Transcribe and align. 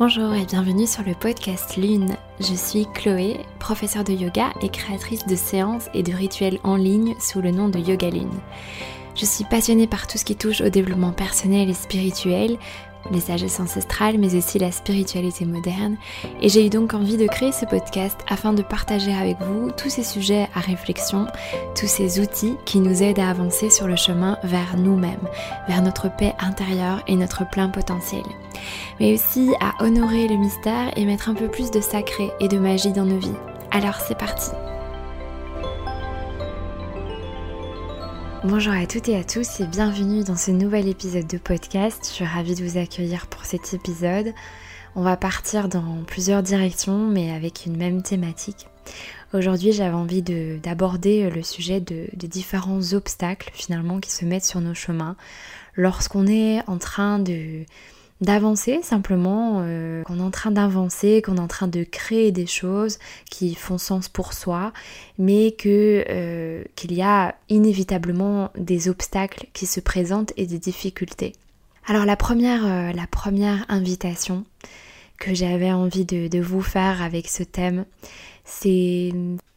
Bonjour 0.00 0.32
et 0.32 0.46
bienvenue 0.46 0.86
sur 0.86 1.02
le 1.02 1.12
podcast 1.12 1.76
Lune. 1.76 2.16
Je 2.38 2.54
suis 2.54 2.86
Chloé, 2.94 3.40
professeure 3.58 4.02
de 4.02 4.14
yoga 4.14 4.48
et 4.62 4.70
créatrice 4.70 5.26
de 5.26 5.36
séances 5.36 5.90
et 5.92 6.02
de 6.02 6.14
rituels 6.14 6.58
en 6.64 6.76
ligne 6.76 7.14
sous 7.20 7.42
le 7.42 7.50
nom 7.50 7.68
de 7.68 7.78
Yoga 7.78 8.08
Lune. 8.08 8.32
Je 9.14 9.26
suis 9.26 9.44
passionnée 9.44 9.86
par 9.86 10.06
tout 10.06 10.16
ce 10.16 10.24
qui 10.24 10.36
touche 10.36 10.62
au 10.62 10.70
développement 10.70 11.12
personnel 11.12 11.68
et 11.68 11.74
spirituel, 11.74 12.56
les 13.10 13.20
sagesses 13.20 13.60
ancestrales, 13.60 14.16
mais 14.16 14.34
aussi 14.34 14.58
la 14.58 14.72
spiritualité 14.72 15.44
moderne. 15.44 15.98
Et 16.40 16.48
j'ai 16.48 16.64
eu 16.64 16.70
donc 16.70 16.94
envie 16.94 17.18
de 17.18 17.26
créer 17.26 17.52
ce 17.52 17.66
podcast 17.66 18.18
afin 18.26 18.54
de 18.54 18.62
partager 18.62 19.12
avec 19.12 19.36
vous 19.42 19.70
tous 19.70 19.90
ces 19.90 20.04
sujets 20.04 20.48
à 20.54 20.60
réflexion, 20.60 21.26
tous 21.78 21.88
ces 21.88 22.20
outils 22.20 22.56
qui 22.64 22.80
nous 22.80 23.02
aident 23.02 23.18
à 23.18 23.28
avancer 23.28 23.68
sur 23.68 23.86
le 23.86 23.96
chemin 23.96 24.38
vers 24.44 24.78
nous-mêmes, 24.78 25.28
vers 25.68 25.82
notre 25.82 26.08
paix 26.16 26.32
intérieure 26.38 27.02
et 27.06 27.16
notre 27.16 27.46
plein 27.50 27.68
potentiel. 27.68 28.24
Mais 29.00 29.14
aussi 29.14 29.54
à 29.60 29.82
honorer 29.82 30.28
le 30.28 30.36
mystère 30.36 30.92
et 30.94 31.06
mettre 31.06 31.30
un 31.30 31.34
peu 31.34 31.48
plus 31.48 31.70
de 31.70 31.80
sacré 31.80 32.30
et 32.38 32.48
de 32.48 32.58
magie 32.58 32.92
dans 32.92 33.06
nos 33.06 33.18
vies. 33.18 33.32
Alors 33.70 33.94
c'est 33.94 34.16
parti 34.16 34.50
Bonjour 38.44 38.74
à 38.74 38.86
toutes 38.86 39.08
et 39.08 39.16
à 39.16 39.24
tous 39.24 39.60
et 39.60 39.66
bienvenue 39.66 40.22
dans 40.22 40.36
ce 40.36 40.50
nouvel 40.50 40.86
épisode 40.86 41.26
de 41.26 41.38
podcast. 41.38 42.00
Je 42.02 42.10
suis 42.10 42.24
ravie 42.26 42.54
de 42.54 42.62
vous 42.62 42.76
accueillir 42.76 43.26
pour 43.26 43.46
cet 43.46 43.72
épisode. 43.72 44.34
On 44.94 45.02
va 45.02 45.16
partir 45.16 45.70
dans 45.70 46.04
plusieurs 46.06 46.42
directions 46.42 47.06
mais 47.06 47.32
avec 47.32 47.64
une 47.64 47.78
même 47.78 48.02
thématique. 48.02 48.66
Aujourd'hui 49.32 49.72
j'avais 49.72 49.94
envie 49.94 50.20
d'aborder 50.20 51.30
le 51.30 51.42
sujet 51.42 51.80
de, 51.80 52.06
de 52.12 52.26
différents 52.26 52.92
obstacles 52.92 53.50
finalement 53.54 53.98
qui 53.98 54.10
se 54.10 54.26
mettent 54.26 54.44
sur 54.44 54.60
nos 54.60 54.74
chemins 54.74 55.16
lorsqu'on 55.74 56.26
est 56.26 56.60
en 56.68 56.76
train 56.76 57.18
de 57.18 57.64
d'avancer 58.20 58.80
simplement, 58.82 59.62
euh, 59.62 60.02
qu'on 60.02 60.18
est 60.18 60.22
en 60.22 60.30
train 60.30 60.50
d'avancer, 60.50 61.22
qu'on 61.22 61.36
est 61.36 61.40
en 61.40 61.48
train 61.48 61.68
de 61.68 61.84
créer 61.84 62.32
des 62.32 62.46
choses 62.46 62.98
qui 63.30 63.54
font 63.54 63.78
sens 63.78 64.08
pour 64.08 64.32
soi, 64.32 64.72
mais 65.18 65.52
que 65.52 66.04
euh, 66.08 66.62
qu'il 66.76 66.92
y 66.92 67.02
a 67.02 67.34
inévitablement 67.48 68.50
des 68.56 68.88
obstacles 68.88 69.46
qui 69.52 69.66
se 69.66 69.80
présentent 69.80 70.32
et 70.36 70.46
des 70.46 70.58
difficultés. 70.58 71.32
Alors 71.86 72.04
la 72.04 72.16
première, 72.16 72.66
euh, 72.66 72.92
la 72.92 73.06
première 73.06 73.64
invitation 73.68 74.44
que 75.20 75.34
j'avais 75.34 75.70
envie 75.70 76.04
de, 76.04 76.40
vous 76.40 76.62
faire 76.62 77.02
avec 77.02 77.28
ce 77.28 77.44
thème, 77.44 77.84
c'est 78.44 79.12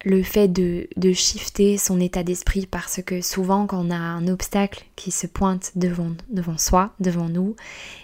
le 0.05 0.21
fait 0.21 0.47
de, 0.49 0.87
shifter 1.13 1.77
son 1.77 1.99
état 1.99 2.21
d'esprit 2.21 2.67
parce 2.67 3.01
que 3.01 3.21
souvent 3.21 3.65
quand 3.65 3.87
on 3.87 3.89
a 3.89 3.95
un 3.95 4.27
obstacle 4.27 4.85
qui 4.95 5.09
se 5.09 5.25
pointe 5.25 5.71
devant, 5.75 6.11
devant 6.29 6.59
soi, 6.59 6.91
devant 6.99 7.29
nous, 7.29 7.55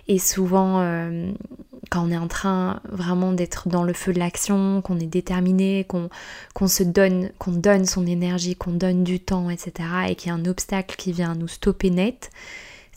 et 0.07 0.17
souvent 0.17 0.79
euh, 0.79 1.31
quand 1.91 2.07
on 2.07 2.11
est 2.11 2.17
en 2.17 2.29
train 2.29 2.79
vraiment 2.89 3.33
d'être 3.33 3.67
dans 3.67 3.83
le 3.83 3.93
feu 3.93 4.13
de 4.13 4.19
l'action, 4.19 4.81
qu'on 4.81 4.99
est 4.99 5.07
déterminé, 5.07 5.85
qu'on 5.85 6.67
se 6.67 6.83
donne, 6.83 7.29
qu'on 7.39 7.51
donne 7.51 7.85
son 7.85 8.07
énergie, 8.07 8.55
qu'on 8.55 8.71
donne 8.71 9.03
du 9.03 9.19
temps, 9.19 9.49
etc., 9.49 9.73
et 10.07 10.15
qu'il 10.15 10.29
y 10.29 10.31
a 10.31 10.35
un 10.35 10.45
obstacle 10.45 10.95
qui 10.95 11.11
vient 11.11 11.35
nous 11.35 11.47
stopper 11.47 11.89
net, 11.89 12.29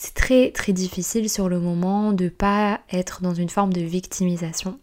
c'est 0.03 0.14
très 0.14 0.50
très 0.50 0.72
difficile 0.72 1.31
sur 1.31 1.48
le 1.48 1.61
moment 1.61 2.12
de 2.12 2.28
pas 2.28 2.81
être 2.91 3.22
dans 3.22 3.34
une 3.34 3.48
forme 3.48 3.72
de 3.72 3.81
victimisation 3.81 4.81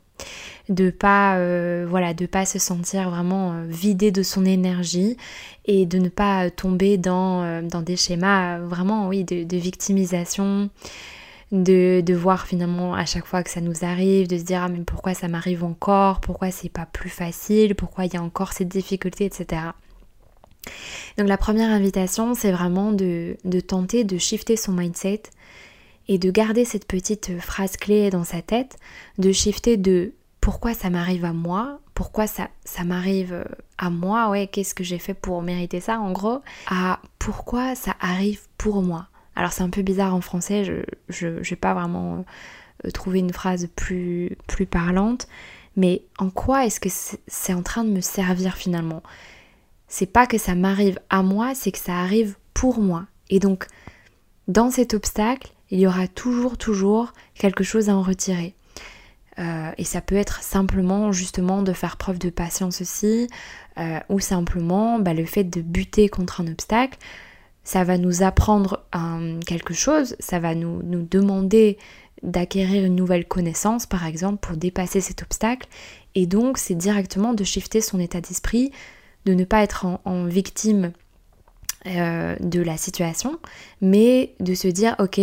de 0.70 0.92
pas 0.92 1.38
euh, 1.38 1.86
voilà 1.90 2.14
de 2.14 2.26
pas 2.26 2.46
se 2.46 2.58
sentir 2.58 3.10
vraiment 3.10 3.52
euh, 3.52 3.66
vidé 3.68 4.12
de 4.12 4.24
son 4.24 4.46
énergie 4.46 5.18
et 5.66 5.86
de 5.86 5.98
ne 5.98 6.08
pas 6.08 6.50
tomber 6.50 6.98
dans, 6.98 7.44
euh, 7.44 7.62
dans 7.62 7.82
des 7.82 7.98
schémas 7.98 8.60
vraiment 8.60 9.10
oui 9.10 9.26
de, 9.26 9.58
victimisation 9.58 10.70
de, 11.52 12.00
de, 12.00 12.14
voir 12.14 12.48
finalement 12.48 12.94
à 12.94 13.06
chaque 13.06 13.26
fois 13.26 13.44
que 13.44 13.50
ça 13.50 13.60
nous 13.60 13.84
arrive 13.84 14.30
de 14.30 14.38
se 14.38 14.44
dire 14.44 14.64
ah 14.64 14.70
mais 14.70 14.84
pourquoi 14.86 15.14
ça 15.14 15.28
m'arrive 15.28 15.66
encore? 15.66 16.22
Pourquoi 16.22 16.52
c'est 16.52 16.70
pas 16.70 16.86
plus 16.86 17.10
facile? 17.10 17.76
Pourquoi 17.76 18.06
il 18.06 18.14
y 18.14 18.18
a 18.18 18.24
encore 18.24 18.54
cette 18.54 18.70
difficulté 18.70 19.26
etc 19.26 19.72
donc 21.18 21.28
la 21.28 21.38
première 21.38 21.70
invitation 21.70 22.34
c'est 22.34 22.52
vraiment 22.52 22.92
de, 22.92 23.38
tenter 23.68 24.04
de 24.04 24.18
shifter 24.18 24.56
son 24.56 24.74
mindset 24.74 25.24
et 26.08 26.18
de 26.18 26.32
garder 26.32 26.66
cette 26.66 26.88
petite 26.88 27.40
phrase 27.40 27.78
clé 27.78 28.10
dans 28.10 28.24
sa 28.24 28.42
tête, 28.42 28.78
de 29.18 29.32
shifter 29.32 29.78
de 29.78 30.14
pourquoi 30.42 30.74
ça 30.74 30.90
m'arrive 30.90 31.26
à 31.26 31.34
moi, 31.34 31.80
pourquoi 31.94 32.26
ça, 32.26 32.50
m'arrive 32.84 33.46
à 33.78 33.90
moi, 33.90 34.30
ouais, 34.30 34.48
qu'est-ce 34.48 34.74
que 34.74 34.84
j'ai 34.84 34.98
fait 34.98 35.14
pour 35.14 35.42
mériter 35.42 35.80
ça 35.80 36.00
en 36.00 36.12
gros, 36.12 36.42
à 36.68 37.00
pourquoi 37.20 37.76
ça 37.76 37.96
arrive 38.00 38.42
pour 38.58 38.82
moi. 38.82 39.08
Alors 39.36 39.52
c'est 39.52 39.64
un 39.64 39.70
peu 39.70 39.84
bizarre 39.84 40.16
en 40.16 40.22
français, 40.22 40.64
je 41.10 41.28
n'ai 41.28 41.56
pas 41.56 41.74
vraiment 41.74 42.26
euh, 42.86 42.92
trouvé 42.92 43.20
une 43.20 43.34
phrase 43.34 43.68
plus, 43.76 44.38
plus 44.48 44.66
parlante, 44.66 45.28
mais 45.76 46.04
en 46.18 46.30
quoi 46.30 46.66
est-ce 46.66 46.80
que 46.80 46.90
c'est 46.90 47.54
en 47.54 47.64
train 47.64 47.84
de 47.84 47.92
me 47.92 48.02
servir 48.02 48.56
finalement? 48.56 49.04
C'est 49.90 50.06
pas 50.06 50.28
que 50.28 50.38
ça 50.38 50.56
m'arrive 50.56 51.00
à 51.10 51.24
moi, 51.24 51.54
c'est 51.56 51.72
que 51.72 51.80
ça 51.80 51.98
arrive 51.98 52.38
pour 52.54 52.80
moi. 52.80 53.06
Et 53.30 53.40
donc, 53.40 53.66
dans 54.48 54.72
cet 54.72 54.94
obstacle, 54.94 55.52
il 55.72 55.80
y 55.80 55.88
aura 55.88 56.08
toujours, 56.08 56.58
toujours 56.58 57.14
quelque 57.34 57.64
chose 57.64 57.90
à 57.90 57.96
en 57.96 58.02
retirer. 58.02 58.56
Euh, 59.40 59.72
et 59.78 59.84
ça 59.84 60.02
peut 60.02 60.16
être 60.16 60.44
simplement 60.44 61.12
justement 61.12 61.62
de 61.64 61.74
faire 61.74 61.98
preuve 61.98 62.20
de 62.20 62.30
patience 62.30 62.82
aussi, 62.82 63.28
euh, 63.78 64.00
ou 64.10 64.20
simplement 64.20 65.00
bah, 65.00 65.14
le 65.14 65.26
fait 65.26 65.44
de 65.44 65.62
buter 65.62 66.10
contre 66.10 66.42
un 66.42 66.48
obstacle. 66.48 66.98
Ça 67.64 67.84
va 67.84 67.98
nous 67.98 68.24
apprendre 68.24 68.84
quelque 69.46 69.76
chose, 69.76 70.16
ça 70.20 70.40
va 70.40 70.56
nous, 70.56 70.82
nous 70.82 71.04
demander 71.04 71.78
d'acquérir 72.24 72.84
une 72.84 72.96
nouvelle 72.96 73.28
connaissance 73.28 73.86
par 73.86 74.06
exemple 74.06 74.40
pour 74.40 74.58
dépasser 74.58 75.02
cet 75.02 75.22
obstacle. 75.22 75.68
Et 76.16 76.26
donc 76.26 76.58
c'est 76.58 76.74
directement 76.74 77.34
de 77.34 77.44
shifter 77.44 77.82
son 77.82 78.00
état 78.00 78.22
d'esprit, 78.22 78.72
de 79.26 79.34
ne 79.34 79.44
pas 79.44 79.64
être 79.64 79.86
en, 80.06 80.26
victime 80.26 80.92
euh, 81.86 82.36
de 82.40 82.62
la 82.62 82.78
situation, 82.78 83.40
mais 83.82 84.34
de 84.40 84.54
se 84.54 84.68
dire 84.68 84.96
ok 85.00 85.20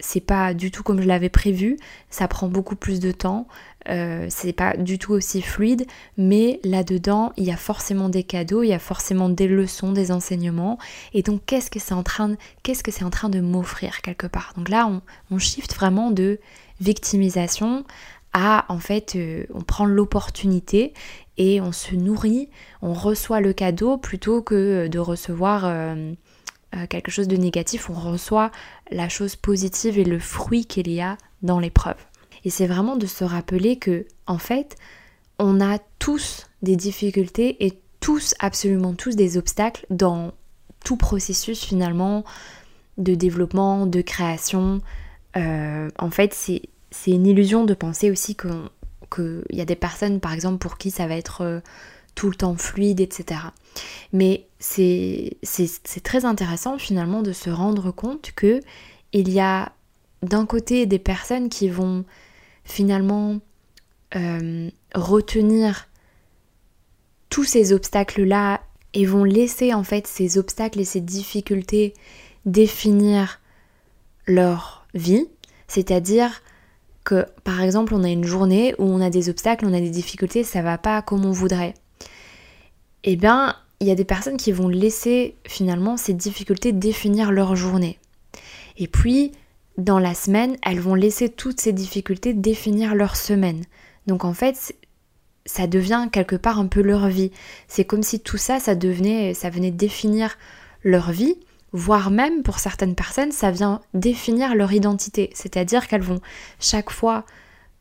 c'est 0.00 0.20
pas 0.20 0.54
du 0.54 0.70
tout 0.70 0.82
comme 0.82 1.00
je 1.00 1.06
l'avais 1.06 1.28
prévu, 1.28 1.78
ça 2.10 2.28
prend 2.28 2.48
beaucoup 2.48 2.76
plus 2.76 3.00
de 3.00 3.12
temps, 3.12 3.46
euh, 3.88 4.26
c'est 4.28 4.52
pas 4.52 4.76
du 4.76 4.98
tout 4.98 5.12
aussi 5.12 5.40
fluide, 5.40 5.86
mais 6.18 6.60
là-dedans, 6.64 7.32
il 7.36 7.44
y 7.44 7.52
a 7.52 7.56
forcément 7.56 8.08
des 8.08 8.22
cadeaux, 8.22 8.62
il 8.62 8.68
y 8.68 8.74
a 8.74 8.78
forcément 8.78 9.28
des 9.28 9.46
leçons, 9.46 9.92
des 9.92 10.10
enseignements, 10.10 10.78
et 11.12 11.22
donc 11.22 11.42
qu'est-ce 11.46 11.70
que 11.70 11.78
c'est 11.78 11.94
en 11.94 12.02
train 12.02 12.30
de, 12.30 12.36
qu'est-ce 12.62 12.82
que 12.82 12.90
c'est 12.90 13.04
en 13.04 13.10
train 13.10 13.28
de 13.28 13.40
m'offrir 13.40 14.02
quelque 14.02 14.26
part? 14.26 14.52
Donc 14.56 14.68
là, 14.68 14.86
on, 14.86 15.00
on 15.30 15.38
shift 15.38 15.74
vraiment 15.74 16.10
de 16.10 16.38
victimisation 16.80 17.84
en 18.34 18.78
fait, 18.78 19.14
euh, 19.16 19.44
on 19.54 19.62
prend 19.62 19.86
l'opportunité 19.86 20.92
et 21.36 21.60
on 21.60 21.72
se 21.72 21.94
nourrit, 21.94 22.48
on 22.82 22.92
reçoit 22.92 23.40
le 23.40 23.52
cadeau 23.52 23.96
plutôt 23.96 24.42
que 24.42 24.88
de 24.88 24.98
recevoir 24.98 25.64
euh, 25.64 26.12
euh, 26.74 26.86
quelque 26.88 27.10
chose 27.10 27.28
de 27.28 27.36
négatif, 27.36 27.90
on 27.90 27.94
reçoit 27.94 28.50
la 28.90 29.08
chose 29.08 29.36
positive 29.36 29.98
et 29.98 30.04
le 30.04 30.18
fruit 30.18 30.64
qu'il 30.66 30.90
y 30.90 31.00
a 31.00 31.16
dans 31.42 31.60
l'épreuve. 31.60 31.96
Et 32.44 32.50
c'est 32.50 32.66
vraiment 32.66 32.96
de 32.96 33.06
se 33.06 33.24
rappeler 33.24 33.76
que, 33.76 34.06
en 34.26 34.38
fait, 34.38 34.76
on 35.38 35.60
a 35.60 35.78
tous 35.98 36.46
des 36.62 36.76
difficultés 36.76 37.64
et 37.64 37.78
tous, 38.00 38.34
absolument 38.38 38.94
tous, 38.94 39.16
des 39.16 39.38
obstacles 39.38 39.86
dans 39.90 40.32
tout 40.84 40.96
processus 40.96 41.64
finalement 41.64 42.24
de 42.98 43.14
développement, 43.14 43.86
de 43.86 44.02
création. 44.02 44.80
Euh, 45.36 45.88
en 45.98 46.10
fait, 46.10 46.34
c'est 46.34 46.62
une 47.06 47.26
illusion 47.26 47.64
de 47.64 47.74
penser 47.74 48.10
aussi 48.10 48.36
qu'il 48.36 49.44
y 49.50 49.60
a 49.60 49.64
des 49.64 49.76
personnes, 49.76 50.20
par 50.20 50.32
exemple, 50.32 50.58
pour 50.58 50.78
qui 50.78 50.90
ça 50.90 51.06
va 51.06 51.16
être 51.16 51.42
euh, 51.42 51.60
tout 52.14 52.30
le 52.30 52.36
temps 52.36 52.56
fluide, 52.56 53.00
etc. 53.00 53.40
Mais 54.12 54.46
c'est 54.58 55.36
très 56.02 56.24
intéressant 56.24 56.78
finalement 56.78 57.22
de 57.22 57.32
se 57.32 57.50
rendre 57.50 57.90
compte 57.90 58.32
que 58.34 58.60
il 59.12 59.30
y 59.30 59.40
a 59.40 59.72
d'un 60.22 60.46
côté 60.46 60.86
des 60.86 60.98
personnes 60.98 61.48
qui 61.48 61.68
vont 61.68 62.04
finalement 62.64 63.38
euh, 64.16 64.70
retenir 64.94 65.88
tous 67.28 67.44
ces 67.44 67.72
obstacles-là 67.72 68.60
et 68.94 69.06
vont 69.06 69.24
laisser 69.24 69.74
en 69.74 69.82
fait 69.82 70.06
ces 70.06 70.38
obstacles 70.38 70.80
et 70.80 70.84
ces 70.84 71.00
difficultés 71.00 71.94
définir 72.46 73.40
leur 74.26 74.86
vie, 74.94 75.26
c'est-à-dire 75.66 76.42
que 77.04 77.26
par 77.44 77.60
exemple 77.60 77.94
on 77.94 78.02
a 78.02 78.08
une 78.08 78.24
journée 78.24 78.74
où 78.78 78.84
on 78.84 79.00
a 79.00 79.10
des 79.10 79.28
obstacles, 79.28 79.66
on 79.66 79.74
a 79.74 79.80
des 79.80 79.90
difficultés, 79.90 80.42
ça 80.42 80.62
va 80.62 80.78
pas 80.78 81.02
comme 81.02 81.24
on 81.24 81.32
voudrait 81.32 81.74
eh 83.04 83.16
bien, 83.16 83.54
il 83.80 83.86
y 83.86 83.90
a 83.90 83.94
des 83.94 84.04
personnes 84.04 84.38
qui 84.38 84.50
vont 84.50 84.68
laisser 84.68 85.36
finalement 85.46 85.96
ces 85.96 86.14
difficultés 86.14 86.72
définir 86.72 87.30
leur 87.30 87.54
journée. 87.54 87.98
Et 88.78 88.88
puis, 88.88 89.32
dans 89.76 89.98
la 89.98 90.14
semaine, 90.14 90.56
elles 90.64 90.80
vont 90.80 90.94
laisser 90.94 91.28
toutes 91.28 91.60
ces 91.60 91.72
difficultés 91.72 92.32
définir 92.32 92.94
leur 92.94 93.16
semaine. 93.16 93.64
Donc 94.06 94.24
en 94.24 94.32
fait, 94.32 94.74
ça 95.44 95.66
devient 95.66 96.08
quelque 96.10 96.36
part 96.36 96.58
un 96.58 96.66
peu 96.66 96.80
leur 96.80 97.08
vie. 97.08 97.30
C'est 97.68 97.84
comme 97.84 98.02
si 98.02 98.20
tout 98.20 98.38
ça, 98.38 98.58
ça 98.58 98.74
devenait, 98.74 99.34
ça 99.34 99.50
venait 99.50 99.70
définir 99.70 100.38
leur 100.82 101.10
vie, 101.10 101.36
voire 101.74 102.12
même 102.12 102.44
pour 102.44 102.60
certaines 102.60 102.94
personnes, 102.94 103.32
ça 103.32 103.50
vient 103.50 103.80
définir 103.92 104.54
leur 104.54 104.72
identité. 104.72 105.30
C'est-à-dire 105.34 105.88
qu'elles 105.88 106.02
vont 106.02 106.20
chaque 106.60 106.90
fois 106.90 107.26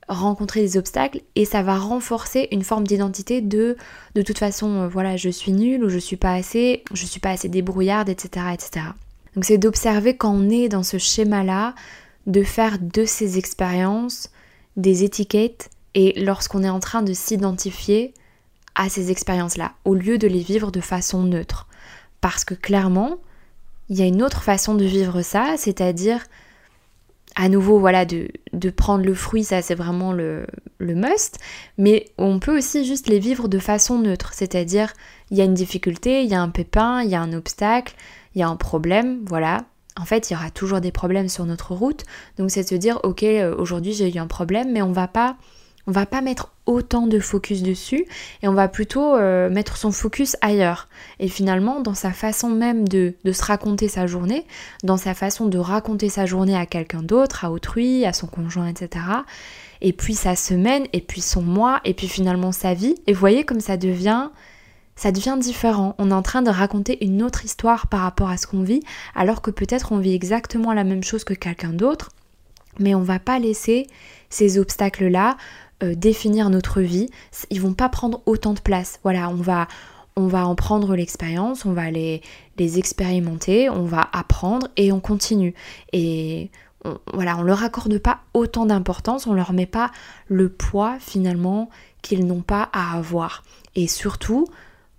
rencontrer 0.09 0.61
des 0.61 0.77
obstacles 0.77 1.21
et 1.35 1.45
ça 1.45 1.61
va 1.61 1.77
renforcer 1.77 2.49
une 2.51 2.63
forme 2.63 2.85
d'identité 2.85 3.39
de 3.39 3.77
de 4.15 4.21
toute 4.21 4.37
façon 4.37 4.81
euh, 4.81 4.87
voilà 4.89 5.15
je 5.15 5.29
suis 5.29 5.53
nulle 5.53 5.81
ou 5.85 5.87
je 5.87 5.97
suis 5.97 6.17
pas 6.17 6.33
assez 6.33 6.83
je 6.93 7.05
suis 7.05 7.21
pas 7.21 7.29
assez 7.29 7.47
débrouillarde 7.47 8.09
etc 8.09 8.47
etc 8.53 8.87
donc 9.33 9.45
c'est 9.45 9.57
d'observer 9.57 10.17
quand 10.17 10.33
on 10.33 10.49
est 10.49 10.67
dans 10.67 10.83
ce 10.83 10.97
schéma 10.97 11.45
là 11.45 11.73
de 12.27 12.43
faire 12.43 12.79
de 12.81 13.05
ces 13.05 13.37
expériences 13.37 14.29
des 14.75 15.05
étiquettes 15.05 15.69
et 15.95 16.21
lorsqu'on 16.21 16.63
est 16.63 16.69
en 16.69 16.81
train 16.81 17.01
de 17.01 17.13
s'identifier 17.13 18.13
à 18.75 18.89
ces 18.89 19.09
expériences 19.09 19.55
là 19.55 19.71
au 19.85 19.93
lieu 19.93 20.17
de 20.17 20.27
les 20.27 20.41
vivre 20.41 20.69
de 20.69 20.81
façon 20.81 21.23
neutre 21.23 21.67
parce 22.19 22.43
que 22.43 22.55
clairement 22.55 23.19
il 23.89 23.97
y 23.97 24.01
a 24.01 24.05
une 24.05 24.23
autre 24.23 24.43
façon 24.43 24.75
de 24.75 24.85
vivre 24.85 25.21
ça 25.21 25.55
c'est-à-dire 25.57 26.23
à 27.35 27.49
nouveau, 27.49 27.79
voilà, 27.79 28.05
de, 28.05 28.29
prendre 28.75 29.05
le 29.05 29.13
fruit, 29.13 29.43
ça 29.43 29.61
c'est 29.61 29.75
vraiment 29.75 30.13
le, 30.13 30.45
must, 30.79 31.39
mais 31.77 32.05
on 32.17 32.39
peut 32.39 32.57
aussi 32.57 32.85
juste 32.85 33.07
les 33.07 33.19
vivre 33.19 33.47
de 33.47 33.59
façon 33.59 33.99
neutre, 33.99 34.33
c'est-à-dire 34.33 34.93
il 35.31 35.37
y 35.37 35.41
a 35.41 35.45
une 35.45 35.53
difficulté, 35.53 36.23
il 36.23 36.29
y 36.29 36.35
a 36.35 36.41
un 36.41 36.49
pépin, 36.49 37.01
il 37.01 37.09
y 37.09 37.15
a 37.15 37.21
un 37.21 37.33
obstacle, 37.33 37.95
il 38.35 38.39
y 38.39 38.43
a 38.43 38.47
un 38.47 38.55
problème, 38.55 39.21
voilà. 39.25 39.65
En 39.99 40.05
fait, 40.05 40.29
il 40.29 40.33
y 40.33 40.35
aura 40.35 40.49
toujours 40.49 40.81
des 40.81 40.91
problèmes 40.91 41.29
sur 41.29 41.45
notre 41.45 41.73
route, 41.73 42.03
donc 42.37 42.51
c'est 42.51 42.63
de 42.63 42.67
se 42.67 42.75
dire, 42.75 42.99
ok, 43.03 43.23
euh, 43.23 43.55
aujourd'hui 43.57 43.93
j'ai 43.93 44.13
eu 44.13 44.19
un 44.19 44.27
problème, 44.27 44.71
mais 44.71 44.81
on 44.81 44.91
va 44.91 45.07
pas 45.07 45.37
on 45.87 45.91
va 45.91 46.05
pas 46.05 46.21
mettre 46.21 46.51
autant 46.65 47.07
de 47.07 47.19
focus 47.19 47.61
dessus 47.61 48.05
et 48.41 48.47
on 48.47 48.53
va 48.53 48.67
plutôt 48.67 49.15
euh, 49.15 49.49
mettre 49.49 49.75
son 49.75 49.91
focus 49.91 50.37
ailleurs. 50.41 50.87
Et 51.19 51.27
finalement, 51.27 51.81
dans 51.81 51.93
sa 51.93 52.11
façon 52.11 52.49
même 52.49 52.87
de, 52.87 53.15
se 53.31 53.43
raconter 53.43 53.89
sa 53.89 54.07
journée, 54.07 54.45
dans 54.83 54.97
sa 54.97 55.13
façon 55.13 55.47
de 55.47 55.57
raconter 55.57 56.07
sa 56.07 56.25
journée 56.25 56.55
à 56.55 56.65
quelqu'un 56.65 57.03
d'autre, 57.03 57.43
à 57.43 57.51
autrui, 57.51 58.05
à 58.05 58.13
son 58.13 58.27
conjoint, 58.27 58.67
etc. 58.67 59.05
Et 59.81 59.91
puis 59.91 60.15
sa 60.15 60.35
semaine, 60.35 60.87
et 60.93 61.01
puis 61.01 61.21
son 61.21 61.41
mois, 61.41 61.81
et 61.83 61.93
puis 61.93 62.07
finalement 62.07 62.53
sa 62.53 62.73
vie. 62.73 62.95
Et 63.07 63.13
vous 63.13 63.19
voyez 63.19 63.43
comme 63.43 63.59
ça 63.59 63.75
devient, 63.75 64.29
ça 64.95 65.11
devient 65.11 65.35
différent. 65.37 65.95
On 65.97 66.11
est 66.11 66.13
en 66.13 66.21
train 66.21 66.41
de 66.41 66.49
raconter 66.49 67.03
une 67.03 67.21
autre 67.23 67.43
histoire 67.43 67.87
par 67.87 68.01
rapport 68.01 68.29
à 68.29 68.37
ce 68.37 68.47
qu'on 68.47 68.63
vit, 68.63 68.83
alors 69.15 69.41
que 69.41 69.51
peut-être 69.51 69.91
on 69.91 69.97
vit 69.97 70.13
exactement 70.13 70.71
la 70.71 70.85
même 70.85 71.03
chose 71.03 71.25
que 71.25 71.33
quelqu'un 71.33 71.73
d'autre, 71.73 72.11
mais 72.79 72.95
on 72.95 73.01
va 73.01 73.19
pas 73.19 73.37
laisser 73.39 73.87
ces 74.29 74.57
obstacles-là 74.57 75.37
euh, 75.83 75.95
définir 75.95 76.49
notre 76.49 76.81
vie, 76.81 77.09
ils 77.49 77.61
vont 77.61 77.73
pas 77.73 77.89
prendre 77.89 78.21
autant 78.25 78.53
de 78.53 78.59
place. 78.59 78.99
Voilà, 79.03 79.29
on 79.29 79.35
va, 79.35 79.67
on 80.15 80.27
va 80.27 80.47
en 80.47 80.55
prendre 80.55 80.95
l'expérience, 80.95 81.65
on 81.65 81.73
va 81.73 81.91
les, 81.91 82.21
les 82.57 82.79
expérimenter, 82.79 83.69
on 83.69 83.83
va 83.83 84.07
apprendre 84.13 84.69
et 84.77 84.91
on 84.91 84.99
continue. 84.99 85.53
Et 85.91 86.51
on, 86.85 86.97
voilà, 87.13 87.37
on 87.37 87.43
leur 87.43 87.63
accorde 87.63 87.97
pas 87.97 88.19
autant 88.33 88.65
d'importance, 88.65 89.27
on 89.27 89.33
leur 89.33 89.53
met 89.53 89.65
pas 89.65 89.91
le 90.27 90.49
poids 90.49 90.97
finalement 90.99 91.69
qu'ils 92.01 92.25
n'ont 92.25 92.41
pas 92.41 92.69
à 92.71 92.97
avoir. 92.97 93.43
Et 93.75 93.87
surtout, 93.87 94.47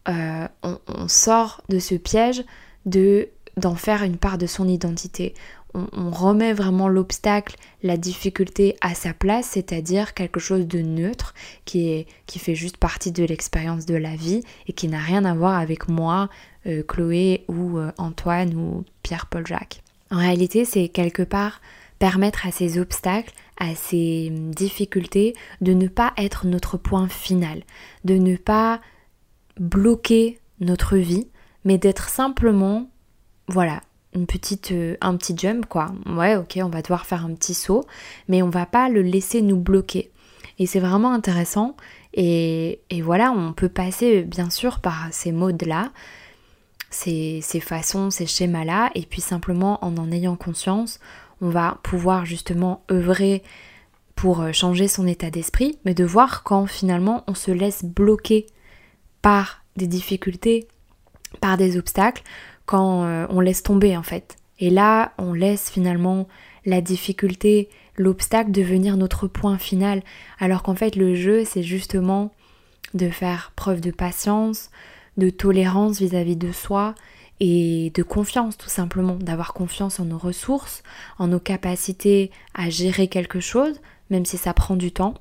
euh, 0.08 0.46
on, 0.62 0.78
on, 0.88 1.08
sort 1.08 1.62
de 1.68 1.78
ce 1.78 1.94
piège 1.94 2.44
de 2.84 3.28
d'en 3.56 3.76
faire 3.76 4.02
une 4.02 4.16
part 4.16 4.36
de 4.36 4.46
son 4.46 4.68
identité 4.68 5.32
on, 5.74 6.10
remet 6.10 6.52
vraiment 6.52 6.88
l'obstacle, 6.88 7.56
la 7.82 7.96
difficulté 7.96 8.76
à 8.80 8.94
sa 8.94 9.12
place, 9.12 9.50
c'est-à-dire 9.52 10.14
quelque 10.14 10.40
chose 10.40 10.66
de 10.66 10.80
neutre 10.80 11.34
qui, 11.64 11.88
est, 11.88 12.06
qui 12.26 12.38
fait 12.38 12.54
juste 12.54 12.76
partie 12.76 13.12
de 13.12 13.24
l'expérience 13.24 13.84
de 13.86 13.96
la 13.96 14.14
vie 14.14 14.42
et 14.66 14.72
qui 14.72 14.88
n'a 14.88 15.00
rien 15.00 15.24
à 15.24 15.34
voir 15.34 15.58
avec 15.58 15.88
moi, 15.88 16.28
euh, 16.66 16.82
Chloé 16.86 17.44
ou 17.48 17.78
euh, 17.78 17.90
Antoine 17.98 18.54
ou 18.54 18.84
Pierre-Paul 19.02 19.46
Jacques. 19.46 19.82
En 20.10 20.18
réalité, 20.18 20.64
c'est 20.64 20.88
quelque 20.88 21.22
part 21.22 21.60
permettre 21.98 22.46
à 22.46 22.50
ces 22.50 22.78
obstacles, 22.78 23.32
à 23.58 23.74
ces 23.74 24.30
difficultés 24.30 25.34
de 25.60 25.72
ne 25.72 25.88
pas 25.88 26.12
être 26.16 26.46
notre 26.46 26.76
point 26.76 27.08
final, 27.08 27.62
de 28.04 28.14
ne 28.14 28.36
pas 28.36 28.80
bloquer 29.58 30.38
notre 30.60 30.96
vie, 30.96 31.28
mais 31.64 31.78
d'être 31.78 32.08
simplement, 32.08 32.90
voilà, 33.48 33.80
petite, 34.26 34.72
euh, 34.72 34.96
un 35.00 35.16
petit 35.16 35.36
jump 35.36 35.66
quoi. 35.66 35.92
Ouais, 36.06 36.36
ok, 36.36 36.58
on 36.62 36.68
va 36.68 36.82
devoir 36.82 37.06
faire 37.06 37.24
un 37.24 37.34
petit 37.34 37.54
saut, 37.54 37.84
mais 38.28 38.42
on 38.42 38.50
va 38.50 38.66
pas 38.66 38.88
le 38.88 39.02
laisser 39.02 39.42
nous 39.42 39.56
bloquer. 39.58 40.10
Et 40.58 40.66
c'est 40.66 40.80
vraiment 40.80 41.12
intéressant. 41.12 41.76
Et, 42.16 42.78
voilà, 43.02 43.32
on 43.32 43.52
peut 43.52 43.68
passer 43.68 44.22
bien 44.22 44.48
sûr 44.48 44.78
par 44.78 45.08
ces 45.10 45.32
modes-là, 45.32 45.90
ces, 46.90 47.40
ces 47.42 47.58
façons, 47.58 48.10
ces 48.10 48.26
schémas-là, 48.26 48.92
et 48.94 49.02
puis 49.02 49.20
simplement 49.20 49.84
en 49.84 49.96
en 49.96 50.12
ayant 50.12 50.36
conscience, 50.36 51.00
on 51.40 51.50
va 51.50 51.78
pouvoir 51.82 52.24
justement 52.24 52.84
œuvrer 52.90 53.42
pour 54.14 54.40
euh, 54.40 54.52
changer 54.52 54.86
son 54.86 55.06
état 55.06 55.30
d'esprit, 55.30 55.78
mais 55.84 55.94
de 55.94 56.04
voir 56.04 56.44
quand 56.44 56.66
finalement 56.66 57.24
on 57.26 57.34
se 57.34 57.50
laisse 57.50 57.84
bloquer 57.84 58.46
par 59.22 59.64
des 59.76 59.86
difficultés, 59.86 60.68
par 61.40 61.56
des 61.56 61.76
obstacles, 61.76 62.22
quand 62.66 63.04
euh, 63.04 63.26
on 63.30 63.40
laisse 63.40 63.62
tomber 63.62 63.96
en 63.96 64.02
fait. 64.02 64.36
Et 64.58 64.70
là, 64.70 65.12
on 65.18 65.32
laisse 65.32 65.70
finalement 65.70 66.28
la 66.64 66.80
difficulté, 66.80 67.68
l'obstacle 67.96 68.50
devenir 68.50 68.96
notre 68.96 69.26
point 69.26 69.58
final, 69.58 70.02
alors 70.38 70.62
qu'en 70.62 70.74
fait 70.74 70.96
le 70.96 71.14
jeu 71.14 71.44
c'est 71.44 71.62
justement 71.62 72.32
de 72.94 73.10
faire 73.10 73.52
preuve 73.56 73.80
de 73.80 73.90
patience, 73.90 74.70
de 75.16 75.30
tolérance 75.30 76.00
vis-à-vis 76.00 76.36
de 76.36 76.52
soi 76.52 76.94
et 77.40 77.92
de 77.94 78.02
confiance 78.02 78.56
tout 78.56 78.68
simplement, 78.68 79.16
d'avoir 79.16 79.52
confiance 79.52 80.00
en 80.00 80.06
nos 80.06 80.18
ressources, 80.18 80.82
en 81.18 81.28
nos 81.28 81.40
capacités 81.40 82.30
à 82.54 82.70
gérer 82.70 83.08
quelque 83.08 83.40
chose, 83.40 83.80
même 84.10 84.24
si 84.24 84.36
ça 84.36 84.54
prend 84.54 84.76
du 84.76 84.92
temps, 84.92 85.14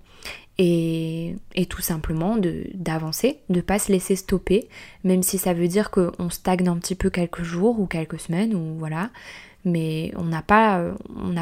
et, 0.58 1.36
tout 1.70 1.82
simplement 1.82 2.38
d'avancer, 2.74 3.40
de 3.50 3.56
ne 3.56 3.62
pas 3.62 3.80
se 3.80 3.92
laisser 3.92 4.16
stopper, 4.16 4.68
même 5.04 5.24
si 5.24 5.38
ça 5.38 5.54
veut 5.54 5.68
dire 5.68 5.90
qu'on 5.92 6.30
stagne 6.30 6.68
un 6.68 6.78
petit 6.78 6.96
peu 6.96 7.10
quelques 7.10 7.44
jours 7.44 7.80
ou 7.80 7.88
quelques 7.88 8.20
semaines 8.20 8.54
voilà, 8.78 9.10
mais 9.66 10.12
on 10.16 10.26
n'a 10.26 10.42
pas, 10.42 10.82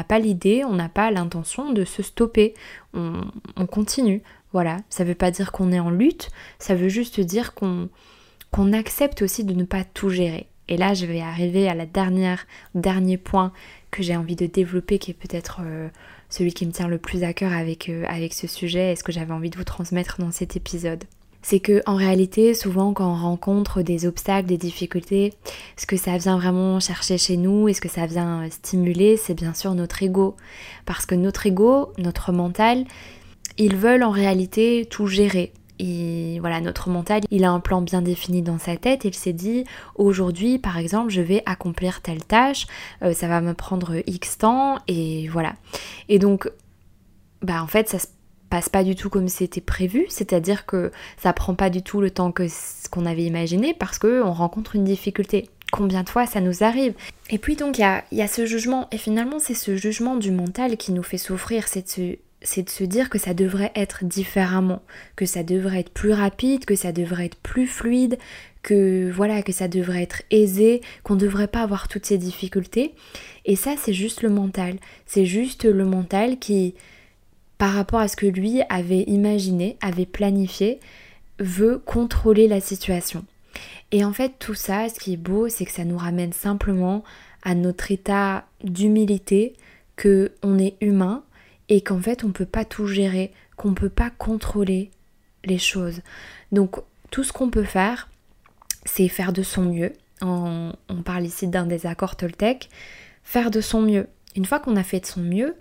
pas 0.08 0.18
l'idée, 0.18 0.64
on 0.64 0.74
n'a 0.74 0.88
pas 0.88 1.10
l'intention 1.10 1.72
de 1.72 1.84
se 1.84 2.02
stopper, 2.02 2.54
on, 2.94 3.20
continue, 3.70 4.22
voilà, 4.52 4.78
ça 4.88 5.04
veut 5.04 5.14
pas 5.14 5.30
dire 5.30 5.52
qu'on 5.52 5.72
est 5.72 5.80
en 5.80 5.90
lutte, 5.90 6.30
ça 6.58 6.74
veut 6.74 6.88
juste 6.88 7.20
dire 7.20 7.54
qu'on 7.54 7.88
qu'on 8.50 8.74
accepte 8.74 9.22
aussi 9.22 9.44
de 9.44 9.54
ne 9.54 9.64
pas 9.64 9.82
tout 9.82 10.10
gérer. 10.10 10.46
Et 10.68 10.76
là, 10.76 10.92
je 10.92 11.06
vais 11.06 11.22
arriver 11.22 11.68
à 11.68 11.74
la 11.74 11.86
dernière, 11.86 12.46
dernier 12.74 13.16
point 13.16 13.50
que 13.90 14.02
j'ai 14.02 14.14
envie 14.14 14.36
de 14.36 14.44
développer, 14.44 14.98
qui 14.98 15.10
est 15.10 15.14
peut-être 15.14 15.60
euh, 15.64 15.88
celui 16.32 16.54
qui 16.54 16.64
me 16.64 16.72
tient 16.72 16.88
le 16.88 16.96
plus 16.96 17.24
à 17.24 17.34
cœur 17.34 17.52
avec, 17.52 17.90
euh, 17.90 18.04
avec 18.08 18.32
ce 18.32 18.46
sujet 18.46 18.92
et 18.92 18.96
ce 18.96 19.04
que 19.04 19.12
j'avais 19.12 19.34
envie 19.34 19.50
de 19.50 19.58
vous 19.58 19.64
transmettre 19.64 20.16
dans 20.18 20.32
cet 20.32 20.56
épisode. 20.56 21.04
C'est 21.42 21.60
que 21.60 21.82
en 21.86 21.94
réalité, 21.94 22.54
souvent 22.54 22.94
quand 22.94 23.10
on 23.10 23.16
rencontre 23.16 23.82
des 23.82 24.06
obstacles, 24.06 24.48
des 24.48 24.56
difficultés, 24.56 25.34
ce 25.76 25.86
que 25.86 25.96
ça 25.96 26.16
vient 26.16 26.38
vraiment 26.38 26.80
chercher 26.80 27.18
chez 27.18 27.36
nous 27.36 27.68
et 27.68 27.74
ce 27.74 27.82
que 27.82 27.90
ça 27.90 28.06
vient 28.06 28.44
euh, 28.44 28.50
stimuler, 28.50 29.18
c'est 29.18 29.34
bien 29.34 29.52
sûr 29.52 29.74
notre 29.74 30.02
ego. 30.02 30.34
Parce 30.86 31.04
que 31.04 31.14
notre 31.14 31.46
ego, 31.46 31.92
notre 31.98 32.32
mental, 32.32 32.84
ils 33.58 33.76
veulent 33.76 34.04
en 34.04 34.10
réalité 34.10 34.86
tout 34.88 35.08
gérer 35.08 35.52
voilà, 36.40 36.60
notre 36.60 36.90
mental, 36.90 37.22
il 37.30 37.44
a 37.44 37.50
un 37.50 37.60
plan 37.60 37.82
bien 37.82 38.02
défini 38.02 38.42
dans 38.42 38.58
sa 38.58 38.76
tête. 38.76 39.04
Il 39.04 39.14
s'est 39.14 39.32
dit 39.32 39.64
aujourd'hui, 39.94 40.58
par 40.58 40.78
exemple, 40.78 41.10
je 41.10 41.20
vais 41.20 41.42
accomplir 41.46 42.02
telle 42.02 42.24
tâche, 42.24 42.66
euh, 43.02 43.12
ça 43.12 43.28
va 43.28 43.40
me 43.40 43.54
prendre 43.54 43.96
X 44.06 44.38
temps 44.38 44.78
et 44.88 45.28
voilà. 45.28 45.54
Et 46.08 46.18
donc, 46.18 46.50
bah 47.42 47.62
en 47.62 47.66
fait, 47.66 47.88
ça 47.88 47.98
se 47.98 48.06
passe 48.50 48.68
pas 48.68 48.84
du 48.84 48.94
tout 48.94 49.08
comme 49.08 49.28
c'était 49.28 49.60
prévu, 49.60 50.04
c'est-à-dire 50.08 50.66
que 50.66 50.92
ça 51.16 51.32
prend 51.32 51.54
pas 51.54 51.70
du 51.70 51.82
tout 51.82 52.00
le 52.00 52.10
temps 52.10 52.32
que 52.32 52.48
ce 52.48 52.88
qu'on 52.90 53.06
avait 53.06 53.24
imaginé 53.24 53.72
parce 53.72 53.98
que 53.98 54.22
on 54.22 54.32
rencontre 54.32 54.76
une 54.76 54.84
difficulté. 54.84 55.48
Combien 55.72 56.02
de 56.02 56.10
fois 56.10 56.26
ça 56.26 56.42
nous 56.42 56.62
arrive? 56.62 56.92
Et 57.30 57.38
puis 57.38 57.56
donc 57.56 57.78
il 57.78 57.80
y 57.80 57.84
a, 57.84 58.04
y 58.12 58.20
a, 58.20 58.28
ce 58.28 58.44
jugement, 58.44 58.88
et 58.92 58.98
finalement 58.98 59.38
c'est 59.38 59.54
ce 59.54 59.74
jugement 59.74 60.16
du 60.16 60.30
mental 60.30 60.76
qui 60.76 60.92
nous 60.92 61.02
fait 61.02 61.16
souffrir, 61.16 61.66
c'est 61.66 62.18
c'est 62.44 62.62
de 62.62 62.70
se 62.70 62.84
dire 62.84 63.10
que 63.10 63.18
ça 63.18 63.34
devrait 63.34 63.72
être 63.74 64.04
différemment, 64.04 64.82
que 65.16 65.26
ça 65.26 65.42
devrait 65.42 65.80
être 65.80 65.92
plus 65.92 66.12
rapide, 66.12 66.64
que 66.64 66.76
ça 66.76 66.92
devrait 66.92 67.26
être 67.26 67.36
plus 67.36 67.66
fluide, 67.66 68.18
que 68.62 69.10
voilà, 69.10 69.42
que 69.42 69.52
ça 69.52 69.68
devrait 69.68 70.02
être 70.02 70.22
aisé, 70.30 70.80
qu'on 71.02 71.14
ne 71.14 71.20
devrait 71.20 71.48
pas 71.48 71.62
avoir 71.62 71.88
toutes 71.88 72.06
ces 72.06 72.18
difficultés. 72.18 72.94
Et 73.44 73.56
ça, 73.56 73.74
c'est 73.76 73.92
juste 73.92 74.22
le 74.22 74.30
mental. 74.30 74.76
C'est 75.06 75.26
juste 75.26 75.64
le 75.64 75.84
mental 75.84 76.38
qui, 76.38 76.74
par 77.58 77.72
rapport 77.72 78.00
à 78.00 78.08
ce 78.08 78.16
que 78.16 78.26
lui 78.26 78.62
avait 78.68 79.02
imaginé, 79.02 79.76
avait 79.80 80.06
planifié, 80.06 80.80
veut 81.38 81.78
contrôler 81.78 82.48
la 82.48 82.60
situation. 82.60 83.24
Et 83.90 84.04
en 84.04 84.12
fait, 84.12 84.32
tout 84.38 84.54
ça, 84.54 84.88
ce 84.88 84.98
qui 84.98 85.14
est 85.14 85.18
beau, 85.18 85.48
c'est 85.48 85.64
que 85.64 85.72
ça 85.72 85.84
nous 85.84 85.98
ramène 85.98 86.32
simplement 86.32 87.04
à 87.42 87.54
notre 87.54 87.90
état 87.90 88.46
d'humilité, 88.62 89.54
que 89.96 90.32
on 90.42 90.58
est 90.58 90.76
humain, 90.80 91.22
et 91.72 91.80
qu'en 91.80 92.00
fait 92.02 92.22
on 92.22 92.28
ne 92.28 92.32
peut 92.32 92.44
pas 92.44 92.66
tout 92.66 92.86
gérer, 92.86 93.32
qu'on 93.56 93.70
ne 93.70 93.74
peut 93.74 93.88
pas 93.88 94.10
contrôler 94.10 94.90
les 95.42 95.56
choses. 95.56 96.02
Donc 96.52 96.76
tout 97.10 97.24
ce 97.24 97.32
qu'on 97.32 97.48
peut 97.48 97.64
faire, 97.64 98.10
c'est 98.84 99.08
faire 99.08 99.32
de 99.32 99.42
son 99.42 99.62
mieux. 99.62 99.92
On, 100.20 100.74
parle 101.02 101.24
ici 101.24 101.48
d'un 101.48 101.64
désaccord 101.64 102.16
Toltec. 102.16 102.68
Faire 103.24 103.50
de 103.50 103.62
son 103.62 103.80
mieux. 103.80 104.06
Une 104.36 104.44
fois 104.44 104.60
qu'on 104.60 104.76
a 104.76 104.82
fait 104.82 105.00
de 105.00 105.06
son 105.06 105.22
mieux, 105.22 105.56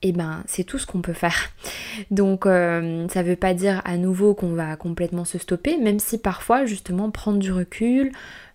eh 0.00 0.12
ben 0.12 0.42
c'est 0.46 0.64
tout 0.64 0.78
ce 0.78 0.86
qu'on 0.86 1.02
peut 1.02 1.12
faire. 1.12 1.50
Donc 2.10 2.46
euh, 2.46 3.06
ça 3.08 3.22
veut 3.22 3.36
pas 3.36 3.52
dire 3.52 3.82
à 3.84 3.98
nouveau 3.98 4.34
qu'on 4.34 4.54
va 4.54 4.76
complètement 4.76 5.26
se 5.26 5.36
stopper, 5.36 5.76
même 5.76 5.98
si 5.98 6.16
parfois 6.16 6.64
justement 6.64 7.10
prendre 7.10 7.38
du 7.38 7.52
recul, 7.52 8.10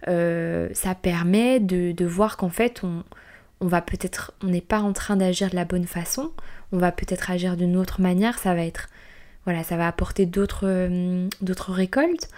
euh, 0.07 0.67
ça 0.73 0.95
permet 0.95 1.59
de, 1.59 2.05
voir 2.05 2.37
qu'en 2.37 2.49
fait 2.49 2.81
on 2.83 3.67
va 3.67 3.81
peut-être, 3.81 4.33
on 4.43 4.47
n'est 4.47 4.61
pas 4.61 4.79
en 4.79 4.93
train 4.93 5.15
d'agir 5.15 5.51
de 5.51 5.55
la 5.55 5.65
bonne 5.65 5.85
façon, 5.85 6.31
on 6.71 6.77
va 6.77 6.91
peut-être 6.91 7.31
agir 7.31 7.57
d'une 7.57 7.77
autre 7.77 8.01
manière, 8.01 8.37
ça 8.39 8.53
va 8.53 8.63
être, 8.63 8.89
voilà, 9.45 9.63
ça 9.63 9.77
va 9.77 9.87
apporter 9.87 10.25
d'autres, 10.25 10.65
euh, 10.65 11.27
récoltes. 11.67 12.29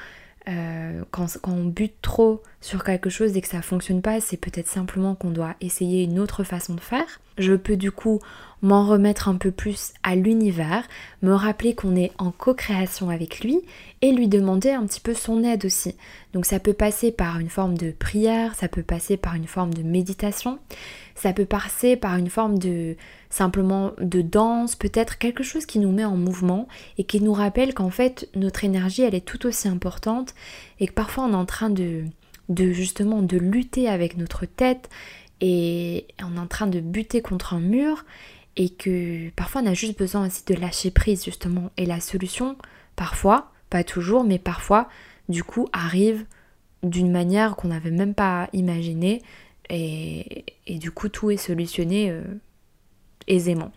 quand, 1.11 1.37
quand, 1.41 1.51
on 1.51 1.65
bute 1.65 2.01
trop 2.01 2.41
sur 2.61 2.83
quelque 2.83 3.09
chose 3.09 3.37
et 3.37 3.41
que 3.41 3.47
ça 3.47 3.61
fonctionne 3.61 4.01
pas, 4.01 4.19
c'est 4.19 4.37
peut-être 4.37 4.67
simplement 4.67 5.15
qu'on 5.15 5.31
doit 5.31 5.55
essayer 5.61 6.03
une 6.03 6.19
autre 6.19 6.43
façon 6.43 6.73
de 6.73 6.79
faire. 6.81 7.19
Je 7.37 7.53
peux 7.53 7.77
du 7.77 7.91
coup 7.91 8.19
m'en 8.61 8.85
remettre 8.85 9.29
un 9.29 9.35
peu 9.35 9.51
plus 9.51 9.93
à 10.03 10.15
l'univers, 10.15 10.83
me 11.21 11.33
rappeler 11.33 11.75
qu'on 11.75 11.95
est 11.95 12.11
en 12.17 12.31
co-création 12.31 13.09
avec 13.09 13.39
lui 13.39 13.61
et 14.01 14.11
lui 14.11 14.27
demander 14.27 14.71
un 14.71 14.85
petit 14.85 14.99
peu 14.99 15.13
son 15.13 15.43
aide 15.43 15.65
aussi. 15.65 15.95
Donc 16.33 16.45
ça 16.45 16.59
peut 16.59 16.73
passer 16.73 17.11
par 17.11 17.39
une 17.39 17.49
forme 17.49 17.77
de 17.77 17.91
prière, 17.91 18.55
ça 18.55 18.67
peut 18.67 18.83
passer 18.83 19.17
par 19.17 19.35
une 19.35 19.47
forme 19.47 19.73
de 19.73 19.83
méditation, 19.83 20.59
ça 21.19 21.33
peut 21.33 21.45
passer 21.45 21.97
par 21.97 22.15
une 22.15 22.29
forme 22.29 22.57
de 22.57 22.95
simplement 23.29 23.91
de 23.99 24.21
danse, 24.21 24.75
peut-être 24.75 25.17
quelque 25.17 25.43
chose 25.43 25.65
qui 25.65 25.79
nous 25.79 25.91
met 25.91 26.05
en 26.05 26.15
mouvement 26.15 26.67
et 26.97 27.03
qui 27.03 27.21
nous 27.21 27.33
rappelle 27.33 27.73
qu'en 27.73 27.89
fait 27.89 28.29
notre 28.35 28.63
énergie 28.63 29.01
elle 29.01 29.15
est 29.15 29.25
tout 29.25 29.45
aussi 29.45 29.67
importante 29.67 30.33
et 30.79 30.87
que 30.87 30.93
parfois 30.93 31.25
on 31.25 31.33
est 31.33 31.35
en 31.35 31.45
train 31.45 31.69
de 31.69 32.05
justement 32.49 33.21
de 33.21 33.37
lutter 33.37 33.89
avec 33.89 34.15
notre 34.15 34.45
tête 34.45 34.89
et 35.41 36.07
on 36.23 36.37
est 36.37 36.39
en 36.39 36.47
train 36.47 36.67
de 36.67 36.79
buter 36.79 37.21
contre 37.21 37.53
un 37.53 37.59
mur 37.59 38.05
et 38.55 38.69
que 38.69 39.29
parfois 39.31 39.61
on 39.61 39.67
a 39.67 39.73
juste 39.73 39.99
besoin 39.99 40.25
aussi 40.25 40.43
de 40.45 40.55
lâcher 40.55 40.89
prise 40.89 41.25
justement. 41.25 41.69
Et 41.75 41.85
la 41.85 41.99
solution 41.99 42.55
parfois, 42.95 43.51
pas 43.69 43.83
toujours 43.83 44.23
mais 44.23 44.39
parfois 44.39 44.87
du 45.27 45.43
coup 45.43 45.67
arrive 45.73 46.25
d'une 46.81 47.11
manière 47.11 47.57
qu'on 47.57 47.67
n'avait 47.67 47.91
même 47.91 48.13
pas 48.13 48.47
imaginée 48.53 49.21
et, 49.69 50.45
du 50.67 50.91
coup 50.91 51.09
tout 51.09 51.31
est 51.31 51.37
solutionné 51.37 52.11
euh, 52.11 52.23
aisément. 53.27 53.71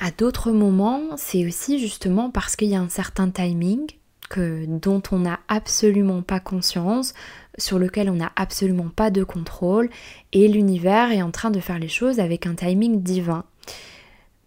À 0.00 0.10
d'autres 0.10 0.52
moments, 0.52 1.00
c'est 1.16 1.46
aussi 1.46 1.78
justement 1.78 2.30
parce 2.30 2.56
qu'il 2.56 2.68
y 2.68 2.74
a 2.74 2.80
un 2.80 2.88
certain 2.88 3.30
timing 3.30 3.86
que, 4.28 4.64
dont 4.66 5.02
on 5.12 5.20
n'a 5.20 5.40
absolument 5.48 6.22
pas 6.22 6.40
conscience, 6.40 7.14
sur 7.58 7.78
lequel 7.78 8.10
on 8.10 8.14
n'a 8.14 8.32
absolument 8.36 8.88
pas 8.88 9.10
de 9.10 9.22
contrôle, 9.22 9.88
et 10.32 10.48
l'univers 10.48 11.12
est 11.12 11.22
en 11.22 11.30
train 11.30 11.50
de 11.50 11.60
faire 11.60 11.78
les 11.78 11.88
choses 11.88 12.20
avec 12.20 12.46
un 12.46 12.54
timing 12.54 13.02
divin. 13.02 13.44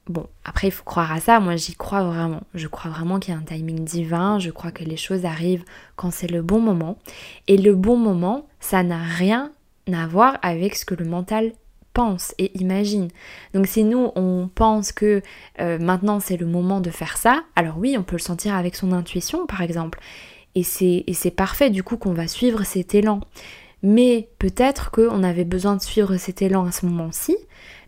Bon, 0.10 0.26
après 0.46 0.68
il 0.68 0.72
faut 0.72 0.86
croire 0.86 1.12
à 1.12 1.20
ça, 1.20 1.40
moi 1.40 1.58
j'y 1.58 1.76
crois 1.76 2.04
vraiment. 2.04 2.42
Je 2.54 2.68
crois 2.68 2.90
vraiment 2.92 3.20
qu'il 3.20 3.34
y 3.34 3.38
a 3.38 3.40
un 3.40 3.44
timing 3.44 3.84
divin, 3.84 4.40
je 4.40 4.52
crois 4.52 4.72
que 4.72 4.84
les 4.84 4.98
choses 4.98 5.26
arrivent 5.26 5.66
quand 5.96 6.12
c'est 6.12 6.32
le 6.32 6.42
bon 6.42 6.60
moment. 6.60 6.98
Et 7.48 7.58
le 7.58 7.76
bon 7.76 7.98
moment, 7.98 8.48
ça 8.60 8.84
n'a 8.84 9.02
rien 9.04 9.52
à 9.94 10.08
voir 10.08 10.38
avec 10.42 10.76
ce 10.76 10.86
que 10.86 10.96
le 10.96 11.06
mental 11.06 11.54
pense 11.94 12.36
et 12.38 12.58
imagine. 12.60 13.10
Donc 13.54 13.68
si 13.68 13.84
nous 13.84 14.12
on 14.16 14.50
pense 14.54 14.92
que 14.92 15.22
euh, 15.60 15.80
maintenant 15.80 16.20
c'est 16.20 16.38
le 16.38 16.46
moment 16.46 16.80
de 16.80 16.92
faire 16.92 17.18
ça, 17.18 17.44
alors 17.56 17.78
oui 17.78 17.96
on 17.98 18.04
peut 18.04 18.18
le 18.18 18.22
sentir 18.22 18.56
avec 18.56 18.76
son 18.76 18.92
intuition 18.92 19.48
par 19.48 19.62
exemple. 19.62 20.00
Et 20.56 20.64
c'est 20.64 21.32
parfait 21.36 21.70
du 21.70 21.84
coup 21.84 21.98
qu'on 21.98 22.14
va 22.14 22.28
suivre 22.28 22.64
cet 22.64 22.96
élan. 22.96 23.22
Mais 23.84 24.30
peut-être 24.40 24.90
qu'on 24.90 25.24
avait 25.24 25.46
besoin 25.46 25.76
de 25.76 25.82
suivre 25.82 26.18
cet 26.18 26.42
élan 26.42 26.66
à 26.66 26.72
ce 26.72 26.88
moment-ci, 26.88 27.38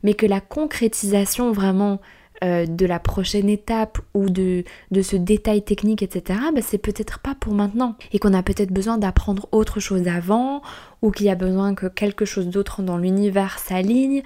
mais 0.04 0.14
que 0.14 0.28
la 0.28 0.40
concrétisation 0.40 1.52
vraiment 1.52 2.00
euh, 2.44 2.66
de 2.66 2.86
la 2.86 3.00
prochaine 3.00 3.50
étape 3.50 4.00
ou 4.14 4.30
de, 4.30 4.64
de 4.92 5.02
ce 5.02 5.16
détail 5.16 5.62
technique, 5.64 6.02
etc., 6.02 6.40
bah, 6.54 6.62
c'est 6.62 6.78
peut-être 6.78 7.20
pas 7.20 7.36
pour 7.36 7.54
maintenant. 7.54 7.96
Et 8.14 8.20
qu'on 8.20 8.34
a 8.34 8.44
peut-être 8.44 8.72
besoin 8.72 8.98
d'apprendre 8.98 9.48
autre 9.52 9.80
chose 9.80 10.08
avant, 10.08 10.62
ou 11.02 11.12
qu'il 11.12 11.26
y 11.26 11.30
a 11.30 11.36
besoin 11.36 11.76
que 11.76 11.88
quelque 11.88 12.26
chose 12.26 12.48
d'autre 12.48 12.82
dans 12.82 12.98
l'univers 12.98 13.60
s'aligne. 13.60 14.24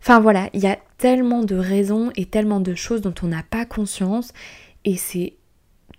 Enfin 0.00 0.20
voilà, 0.20 0.50
il 0.52 0.60
y 0.60 0.66
a 0.66 0.78
tellement 0.98 1.42
de 1.42 1.56
raisons 1.56 2.10
et 2.16 2.26
tellement 2.26 2.60
de 2.60 2.74
choses 2.74 3.00
dont 3.00 3.14
on 3.22 3.28
n'a 3.28 3.42
pas 3.42 3.64
conscience. 3.64 4.32
Et 4.84 4.96
c'est 4.96 5.34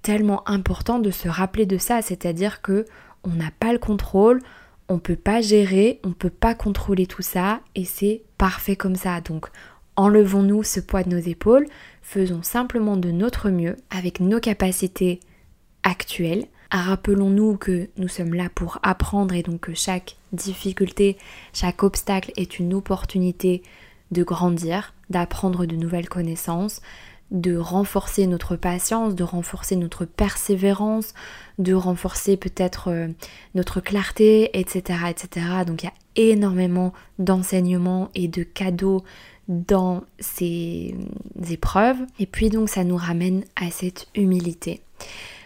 tellement 0.03 0.47
important 0.47 0.99
de 0.99 1.09
se 1.09 1.27
rappeler 1.27 1.65
de 1.65 1.79
ça, 1.79 2.03
c'est-à-dire 2.03 2.61
que 2.61 2.85
on 3.23 3.31
n'a 3.31 3.49
pas 3.59 3.73
le 3.73 3.79
contrôle, 3.79 4.39
on 4.87 4.99
peut 4.99 5.15
pas 5.15 5.41
gérer, 5.41 5.99
on 6.03 6.11
peut 6.11 6.29
pas 6.29 6.53
contrôler 6.53 7.07
tout 7.07 7.23
ça 7.23 7.61
et 7.73 7.85
c'est 7.85 8.21
parfait 8.37 8.75
comme 8.75 8.95
ça. 8.95 9.19
Donc 9.21 9.47
Enlevons-nous 9.97 10.63
ce 10.63 10.79
poids 10.79 11.03
de 11.03 11.09
nos 11.09 11.19
épaules, 11.19 11.67
faisons 12.01 12.43
simplement 12.43 12.97
de 12.97 13.11
notre 13.11 13.49
mieux 13.49 13.77
avec 13.89 14.19
nos 14.19 14.39
capacités 14.39 15.19
actuelles. 15.83 16.45
Rappelons-nous 16.71 17.57
que 17.57 17.89
nous 17.97 18.09
sommes 18.09 18.33
là 18.33 18.49
pour 18.53 18.79
apprendre 18.83 19.33
et 19.33 19.43
donc 19.43 19.61
que 19.61 19.73
chaque 19.73 20.17
difficulté, 20.33 21.17
chaque 21.53 21.83
obstacle 21.83 22.33
est 22.35 22.59
une 22.59 22.73
opportunité 22.73 23.63
de 24.11 24.23
grandir, 24.23 24.93
d'apprendre 25.09 25.65
de 25.65 25.75
nouvelles 25.75 26.09
connaissances, 26.09 26.81
de 27.31 27.57
renforcer 27.57 28.27
notre 28.27 28.55
patience, 28.55 29.15
de 29.15 29.23
renforcer 29.23 29.75
notre 29.75 30.05
persévérance, 30.05 31.13
de 31.57 31.73
renforcer 31.73 32.37
peut-être 32.37 32.89
euh, 32.89 33.07
notre 33.55 33.81
clarté, 33.81 34.57
etc., 34.57 34.99
etc. 35.09 35.47
Donc 35.65 35.83
il 35.83 35.87
y 35.87 35.89
a 35.89 35.93
énormément 36.31 36.93
d'enseignements 37.17 38.09
et 38.13 38.27
de 38.27 38.43
cadeaux 38.43 39.03
dans 39.47 40.03
ces 40.19 40.95
épreuves. 41.49 41.97
Et 42.19 42.25
puis 42.25 42.49
donc 42.49 42.69
ça 42.69 42.83
nous 42.83 42.97
ramène 42.97 43.43
à 43.55 43.71
cette 43.71 44.07
humilité. 44.15 44.81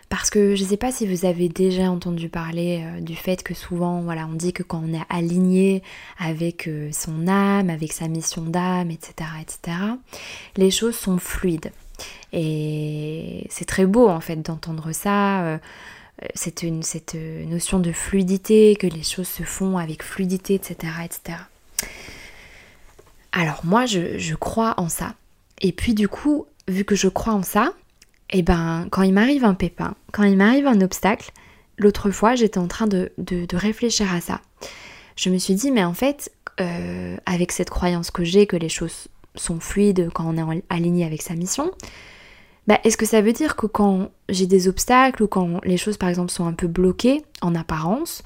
Parce 0.10 0.32
que 0.32 0.56
je 0.56 0.64
ne 0.64 0.70
sais 0.70 0.78
pas 0.78 0.92
si 0.92 1.06
vous 1.06 1.26
avez 1.26 1.50
déjà 1.50 1.92
entendu 1.92 2.30
parler 2.30 2.84
euh, 2.84 3.00
du 3.00 3.16
fait 3.16 3.44
que 3.44 3.54
souvent, 3.54 4.02
voilà, 4.02 4.26
on 4.26 4.34
dit 4.34 4.54
que 4.54 4.64
quand 4.64 4.82
on 4.84 4.94
est 4.94 5.06
aligné 5.08 5.84
avec 6.18 6.68
euh, 6.68 6.90
son 6.92 7.28
âme, 7.28 7.70
avec 7.70 7.94
sa 7.94 8.08
mission 8.08 8.42
d'âme, 8.42 8.90
etc., 8.90 9.30
etc., 9.40 9.78
les 10.58 10.72
choses 10.72 10.96
sont 10.96 11.20
fluides. 11.20 11.72
Et 12.34 13.46
c'est 13.52 13.66
très 13.66 13.86
beau 13.86 14.10
en 14.10 14.20
fait 14.20 14.38
d'entendre 14.38 14.92
ça. 14.94 15.44
Euh, 15.44 15.58
une, 16.64 16.84
cette 16.84 17.16
notion 17.48 17.80
de 17.80 17.94
fluidité, 17.94 18.76
que 18.76 18.88
les 18.88 19.04
choses 19.04 19.30
se 19.30 19.44
font 19.44 19.78
avec 19.78 20.04
fluidité, 20.04 20.56
etc., 20.56 20.76
etc. 21.06 21.38
Alors 23.40 23.62
moi, 23.64 23.86
je, 23.86 24.36
crois 24.36 24.74
en 24.76 24.90
ça. 24.90 25.14
Et 25.62 25.72
puis 25.72 25.94
du 25.94 26.10
coup, 26.10 26.46
vu 26.68 26.84
que 26.84 26.96
je 26.96 27.08
crois 27.08 27.32
en 27.32 27.42
ça, 27.42 27.72
eh 28.32 28.42
ben 28.42 28.86
quand 28.92 29.02
il 29.02 29.14
m'arrive 29.14 29.46
un 29.46 29.54
pépin, 29.54 29.96
quand 30.12 30.24
il 30.24 30.36
m'arrive 30.36 30.68
un 30.68 30.82
obstacle, 30.82 31.32
l'autre 31.78 32.12
fois, 32.12 32.36
j'étais 32.36 32.58
en 32.58 32.68
train 32.68 32.86
de, 32.86 33.14
réfléchir 33.54 34.14
à 34.14 34.20
ça. 34.20 34.42
Je 35.16 35.30
me 35.30 35.38
suis 35.38 35.56
dit, 35.56 35.72
mais 35.72 35.86
en 35.86 35.94
fait, 35.94 36.34
euh, 36.60 37.16
avec 37.26 37.54
cette 37.54 37.70
croyance 37.70 38.12
que 38.12 38.26
j'ai 38.26 38.46
que 38.46 38.58
les 38.58 38.68
choses 38.68 39.08
sont 39.36 39.62
fluides 39.62 40.10
quand 40.14 40.26
on 40.26 40.52
est 40.52 40.64
aligné 40.70 41.06
avec 41.06 41.22
sa 41.22 41.34
mission, 41.36 41.72
bah, 42.68 42.82
est-ce 42.84 42.98
que 42.98 43.06
ça 43.06 43.22
veut 43.22 43.32
dire 43.32 43.56
que 43.56 43.68
quand 43.68 44.12
j'ai 44.28 44.48
des 44.48 44.68
obstacles 44.68 45.24
ou 45.24 45.28
quand 45.28 45.62
les 45.64 45.78
choses 45.78 45.96
par 45.96 46.10
exemple 46.10 46.30
sont 46.30 46.46
un 46.46 46.54
peu 46.54 46.68
bloquées 46.68 47.24
en 47.42 47.56
apparence, 47.56 48.22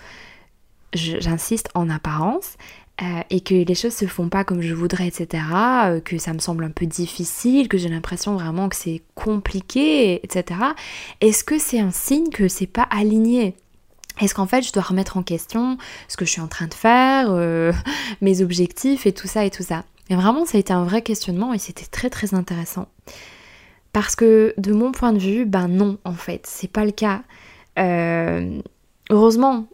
j'insiste 0.96 1.70
en 1.75 1.88
apparence, 1.89 2.58
euh, 3.02 3.22
et 3.32 3.42
que 3.42 3.56
les 3.56 3.74
choses 3.74 3.96
se 3.96 4.06
font 4.06 4.30
pas 4.30 4.44
comme 4.44 4.62
je 4.62 4.76
voudrais, 4.76 5.08
etc., 5.08 5.44
euh, 5.86 6.00
que 6.00 6.20
ça 6.20 6.32
me 6.32 6.38
semble 6.38 6.64
un 6.64 6.70
peu 6.70 6.86
difficile, 6.86 7.68
que 7.68 7.80
j'ai 7.80 7.90
l'impression 7.90 8.36
vraiment 8.36 8.70
que 8.70 8.76
c'est 8.76 9.02
compliqué, 9.16 10.24
etc., 10.24 10.60
est-ce 11.20 11.44
que 11.44 11.58
c'est 11.58 11.80
un 11.80 11.90
signe 11.90 12.30
que 12.30 12.48
c'est 12.48 12.68
pas 12.68 12.88
aligné? 12.92 13.56
Est-ce 14.22 14.36
qu'en 14.36 14.46
fait 14.46 14.62
je 14.62 14.72
dois 14.72 14.84
remettre 14.84 15.18
en 15.18 15.24
question 15.24 15.80
ce 16.08 16.18
que 16.18 16.26
je 16.26 16.30
suis 16.30 16.42
en 16.42 16.48
train 16.48 16.68
de 16.68 16.74
faire, 16.76 17.30
euh, 17.32 17.74
mes 18.22 18.44
objectifs 18.44 19.08
et 19.08 19.12
tout 19.12 19.28
ça 19.28 19.44
et 19.44 19.50
tout 19.50 19.64
ça? 19.64 19.86
Et 20.12 20.16
vraiment 20.16 20.46
ça 20.46 20.58
a 20.58 20.60
été 20.60 20.72
un 20.72 20.84
vrai 20.84 21.02
questionnement 21.02 21.52
et 21.52 21.58
c'était 21.58 21.88
très 21.88 22.12
très 22.12 22.36
intéressant. 22.36 22.88
Parce 23.92 24.16
que 24.16 24.54
de 24.58 24.72
mon 24.72 24.92
point 24.92 25.14
de 25.14 25.20
vue, 25.20 25.46
ben 25.46 25.68
non 25.68 25.98
en 26.06 26.14
fait, 26.14 26.46
c'est 26.46 26.72
pas 26.72 26.86
le 26.86 26.92
cas. 26.92 27.24
heureusement, 29.10 29.68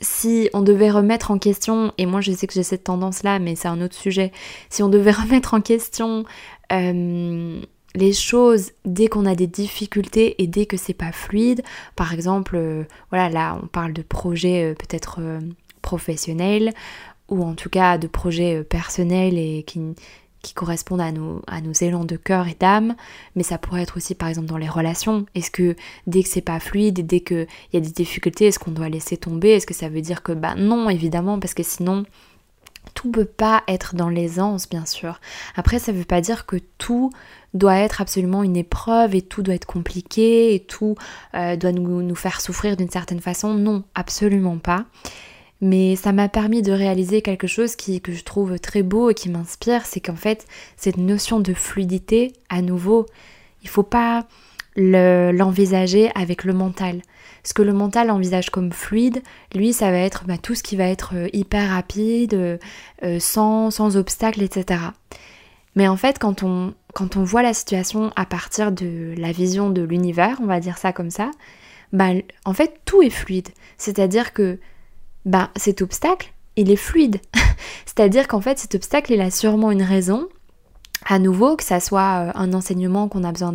si 0.00 0.48
on 0.54 0.62
devait 0.62 0.90
remettre 0.90 1.30
en 1.30 1.38
question, 1.38 1.92
et 1.98 2.06
moi 2.06 2.20
je 2.20 2.32
sais 2.32 2.46
que 2.46 2.52
j'ai 2.52 2.62
cette 2.62 2.84
tendance-là, 2.84 3.38
mais 3.38 3.54
c'est 3.54 3.68
un 3.68 3.80
autre 3.80 3.94
sujet, 3.94 4.32
si 4.68 4.82
on 4.82 4.88
devait 4.88 5.10
remettre 5.12 5.54
en 5.54 5.60
question 5.60 6.24
euh, 6.72 7.60
les 7.94 8.12
choses 8.12 8.72
dès 8.84 9.08
qu'on 9.08 9.26
a 9.26 9.34
des 9.34 9.46
difficultés 9.46 10.42
et 10.42 10.46
dès 10.46 10.66
que 10.66 10.76
c'est 10.76 10.94
pas 10.94 11.12
fluide, 11.12 11.62
par 11.96 12.14
exemple, 12.14 12.56
euh, 12.56 12.84
voilà, 13.10 13.28
là 13.28 13.58
on 13.62 13.66
parle 13.66 13.92
de 13.92 14.02
projets 14.02 14.70
euh, 14.70 14.74
peut-être 14.74 15.20
professionnels, 15.82 16.72
ou 17.28 17.42
en 17.44 17.54
tout 17.54 17.70
cas 17.70 17.96
de 17.96 18.06
projets 18.06 18.64
personnels 18.64 19.38
et 19.38 19.64
qui, 19.66 19.80
qui 20.42 20.54
correspondent 20.54 21.00
à 21.00 21.12
nos, 21.12 21.72
élans 21.80 22.04
de 22.04 22.16
cœur 22.16 22.48
et 22.48 22.56
d'âme, 22.58 22.94
mais 23.36 23.42
ça 23.42 23.58
pourrait 23.58 23.82
être 23.82 23.96
aussi 23.96 24.14
par 24.14 24.28
exemple 24.28 24.48
dans 24.48 24.56
les 24.56 24.68
relations. 24.68 25.26
Est-ce 25.34 25.50
que 25.50 25.76
dès 26.06 26.22
que 26.22 26.28
c'est 26.28 26.40
pas 26.40 26.60
fluide 26.60 27.06
dès 27.06 27.20
qu'il 27.20 27.46
y 27.72 27.76
a 27.76 27.80
des 27.80 27.90
difficultés, 27.90 28.46
est-ce 28.46 28.58
qu'on 28.58 28.70
doit 28.70 28.88
laisser 28.88 29.16
tomber? 29.16 29.50
Est-ce 29.50 29.66
que 29.66 29.74
ça 29.74 29.88
veut 29.88 30.00
dire 30.00 30.22
que 30.22 30.32
bah 30.32 30.54
non 30.56 30.88
évidemment 30.88 31.38
parce 31.38 31.54
que 31.54 31.62
sinon 31.62 32.04
tout 32.94 33.10
peut 33.10 33.26
pas 33.26 33.62
être 33.68 33.94
dans 33.94 34.08
l'aisance, 34.08 34.68
bien 34.68 34.86
sûr. 34.86 35.20
Après, 35.54 35.78
ça 35.78 35.92
veut 35.92 36.04
pas 36.04 36.20
dire 36.20 36.46
que 36.46 36.56
tout 36.78 37.10
doit 37.54 37.76
être 37.76 38.00
absolument 38.00 38.42
une 38.42 38.56
épreuve 38.56 39.14
et 39.14 39.22
tout 39.22 39.42
doit 39.42 39.54
être 39.54 39.66
compliqué 39.66 40.54
et 40.54 40.60
tout 40.60 40.96
euh, 41.34 41.56
doit 41.56 41.72
nous 41.72 42.14
faire 42.14 42.40
souffrir 42.40 42.76
d'une 42.76 42.90
certaine 42.90 43.20
façon. 43.20 43.54
Non, 43.54 43.84
absolument 43.94 44.58
pas. 44.58 44.86
Mais 45.60 45.94
ça 45.96 46.12
m'a 46.12 46.28
permis 46.28 46.62
de 46.62 46.72
réaliser 46.72 47.20
quelque 47.20 47.46
chose 47.46 47.76
qui, 47.76 48.00
que 48.00 48.12
je 48.12 48.24
trouve 48.24 48.58
très 48.58 48.82
beau 48.82 49.10
et 49.10 49.14
qui 49.14 49.28
m'inspire, 49.28 49.84
c'est 49.84 50.00
qu'en 50.00 50.16
fait, 50.16 50.46
cette 50.76 50.96
notion 50.96 51.40
de 51.40 51.52
fluidité, 51.52 52.32
à 52.48 52.62
nouveau, 52.62 53.06
il 53.62 53.68
faut 53.68 53.82
pas 53.82 54.26
l'envisager 54.76 56.10
avec 56.14 56.44
le 56.44 56.54
mental. 56.54 57.02
Ce 57.42 57.54
que 57.54 57.62
le 57.62 57.72
mental 57.72 58.10
envisage 58.10 58.50
comme 58.50 58.72
fluide, 58.72 59.22
lui, 59.54 59.72
ça 59.72 59.90
va 59.90 59.98
être 59.98 60.24
bah, 60.26 60.38
tout 60.38 60.54
ce 60.54 60.62
qui 60.62 60.76
va 60.76 60.84
être 60.84 61.12
euh, 61.14 61.28
hyper 61.32 61.70
rapide, 61.70 62.34
euh, 63.02 63.18
sans, 63.18 63.70
sans 63.70 63.96
obstacle, 63.96 64.42
etc. 64.42 64.80
Mais 65.74 65.88
en 65.88 65.96
fait, 65.96 66.18
quand 66.18 66.42
on, 66.42 66.74
quand 66.94 67.16
on 67.16 67.24
voit 67.24 67.42
la 67.42 67.54
situation 67.54 68.12
à 68.16 68.26
partir 68.26 68.72
de 68.72 69.14
la 69.16 69.32
vision 69.32 69.70
de 69.70 69.82
l'univers, 69.82 70.38
on 70.42 70.46
va 70.46 70.60
dire 70.60 70.78
ça 70.78 70.92
comme 70.92 71.10
ça, 71.10 71.30
bah, 71.92 72.10
en 72.44 72.52
fait, 72.52 72.80
tout 72.84 73.02
est 73.02 73.10
fluide. 73.10 73.48
C'est-à-dire 73.78 74.32
que 74.32 74.58
bah, 75.24 75.50
cet 75.56 75.82
obstacle, 75.82 76.32
il 76.56 76.70
est 76.70 76.76
fluide. 76.76 77.20
C'est-à-dire 77.86 78.28
qu'en 78.28 78.40
fait, 78.40 78.58
cet 78.58 78.74
obstacle, 78.74 79.12
il 79.12 79.20
a 79.20 79.30
sûrement 79.30 79.70
une 79.70 79.82
raison, 79.82 80.28
à 81.06 81.18
nouveau, 81.18 81.56
que 81.56 81.64
ça 81.64 81.80
soit 81.80 82.28
euh, 82.28 82.32
un 82.34 82.52
enseignement 82.52 83.08
qu'on 83.08 83.24
a 83.24 83.32
besoin 83.32 83.54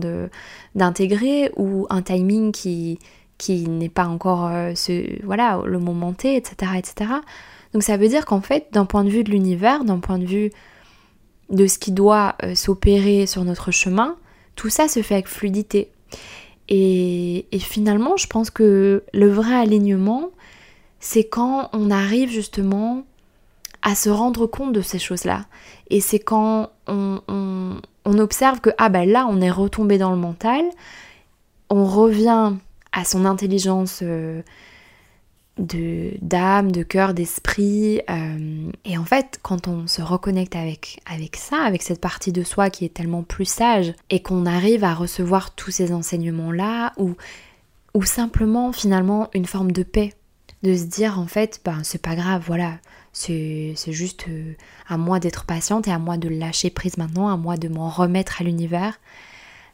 d'intégrer 0.76 1.52
ou 1.56 1.88
un 1.90 2.02
timing 2.02 2.52
qui, 2.52 3.00
qui 3.38 3.68
n'est 3.68 3.90
pas 3.90 4.06
encore 4.06 4.48
euh, 4.48 4.74
ce, 4.76 5.24
voilà, 5.24 5.62
le 5.66 5.80
moment 5.80 6.14
T, 6.14 6.36
etc., 6.36 6.72
etc. 6.78 7.12
Donc 7.74 7.84
ça 7.84 7.98
veut 7.98 8.08
dire 8.08 8.26
qu'en 8.26 8.42
fait, 8.42 8.68
d'un 8.72 8.86
point 8.86 9.04
de 9.04 9.10
vue 9.10 9.24
de 9.24 9.32
l'univers, 9.32 9.84
d'un 9.84 10.00
point 10.00 10.18
de 10.18 10.26
vue 10.26 10.52
de 11.50 11.68
ce 11.68 11.78
qui 11.78 11.92
doit 11.92 12.36
euh, 12.44 12.56
s'opérer 12.56 13.26
sur 13.28 13.44
notre 13.44 13.72
chemin, 13.72 14.16
tout 14.56 14.70
ça 14.70 14.88
se 14.88 15.02
fait 15.02 15.16
avec 15.16 15.28
fluidité. 15.28 15.92
Et, 16.68 17.46
et, 17.52 17.60
finalement, 17.60 18.18
je 18.18 18.26
pense 18.26 18.50
que 18.50 19.04
le 19.14 19.30
vrai 19.30 19.54
alignement, 19.54 20.32
c'est 21.06 21.24
quand 21.24 21.70
on 21.72 21.92
arrive 21.92 22.32
justement 22.32 23.04
à 23.84 23.94
se 23.94 24.10
rendre 24.10 24.48
compte 24.48 24.74
de 24.74 24.82
ces 24.82 24.98
choses-là. 24.98 25.46
Et 25.92 26.02
c'est 26.02 26.18
quand 26.18 26.72
on, 26.88 27.22
observe 28.06 28.60
que, 28.60 28.72
ah 28.80 28.90
ben 28.90 29.08
là, 29.08 29.28
on 29.30 29.40
est 29.40 29.52
retombé 29.52 30.00
dans 30.00 30.10
le 30.10 30.18
mental, 30.18 30.64
on 31.70 31.86
revient 31.86 32.54
à 32.92 33.06
son 33.06 33.26
intelligence 33.26 34.00
euh, 34.02 34.42
de 35.60 36.14
d'âme, 36.24 36.72
de 36.72 36.82
cœur, 36.82 37.14
d'esprit. 37.14 38.02
Euh, 38.10 38.72
et 38.84 38.98
en 38.98 39.06
fait, 39.06 39.40
quand 39.44 39.68
on 39.68 39.86
se 39.86 40.02
reconnecte 40.02 40.56
avec, 40.56 41.02
avec 41.06 41.36
ça, 41.36 41.58
avec 41.58 41.84
cette 41.84 42.02
partie 42.02 42.32
de 42.32 42.44
soi 42.44 42.72
qui 42.72 42.84
est 42.84 42.96
tellement 42.96 43.22
plus 43.22 43.46
sage, 43.46 43.94
et 44.10 44.24
qu'on 44.24 44.48
arrive 44.48 44.84
à 44.84 44.96
recevoir 44.96 45.54
tous 45.54 45.70
ces 45.70 45.94
enseignements-là, 45.94 46.94
ou, 46.98 47.14
ou 47.94 48.04
simplement 48.06 48.72
finalement 48.72 49.30
une 49.36 49.46
forme 49.46 49.72
de 49.72 49.84
paix, 49.84 50.16
de 50.66 50.76
se 50.76 50.86
dire 50.86 51.20
en 51.20 51.28
fait, 51.28 51.62
ben 51.64 51.82
c'est 51.84 52.02
pas 52.02 52.16
grave, 52.16 52.44
voilà, 52.48 52.80
c'est 53.14 53.76
juste 53.88 54.26
euh, 54.28 54.54
à 54.88 54.98
moi 54.98 55.20
d'être 55.20 55.46
patiente 55.46 55.88
et 55.88 55.92
à 55.92 56.00
moi 56.00 56.18
de 56.18 56.28
lâcher 56.28 56.72
prise 56.72 56.98
maintenant, 56.98 57.30
à 57.30 57.38
moi 57.38 57.56
de 57.56 57.68
m'en 57.68 57.88
remettre 57.88 58.42
à 58.42 58.44
l'univers. 58.44 59.00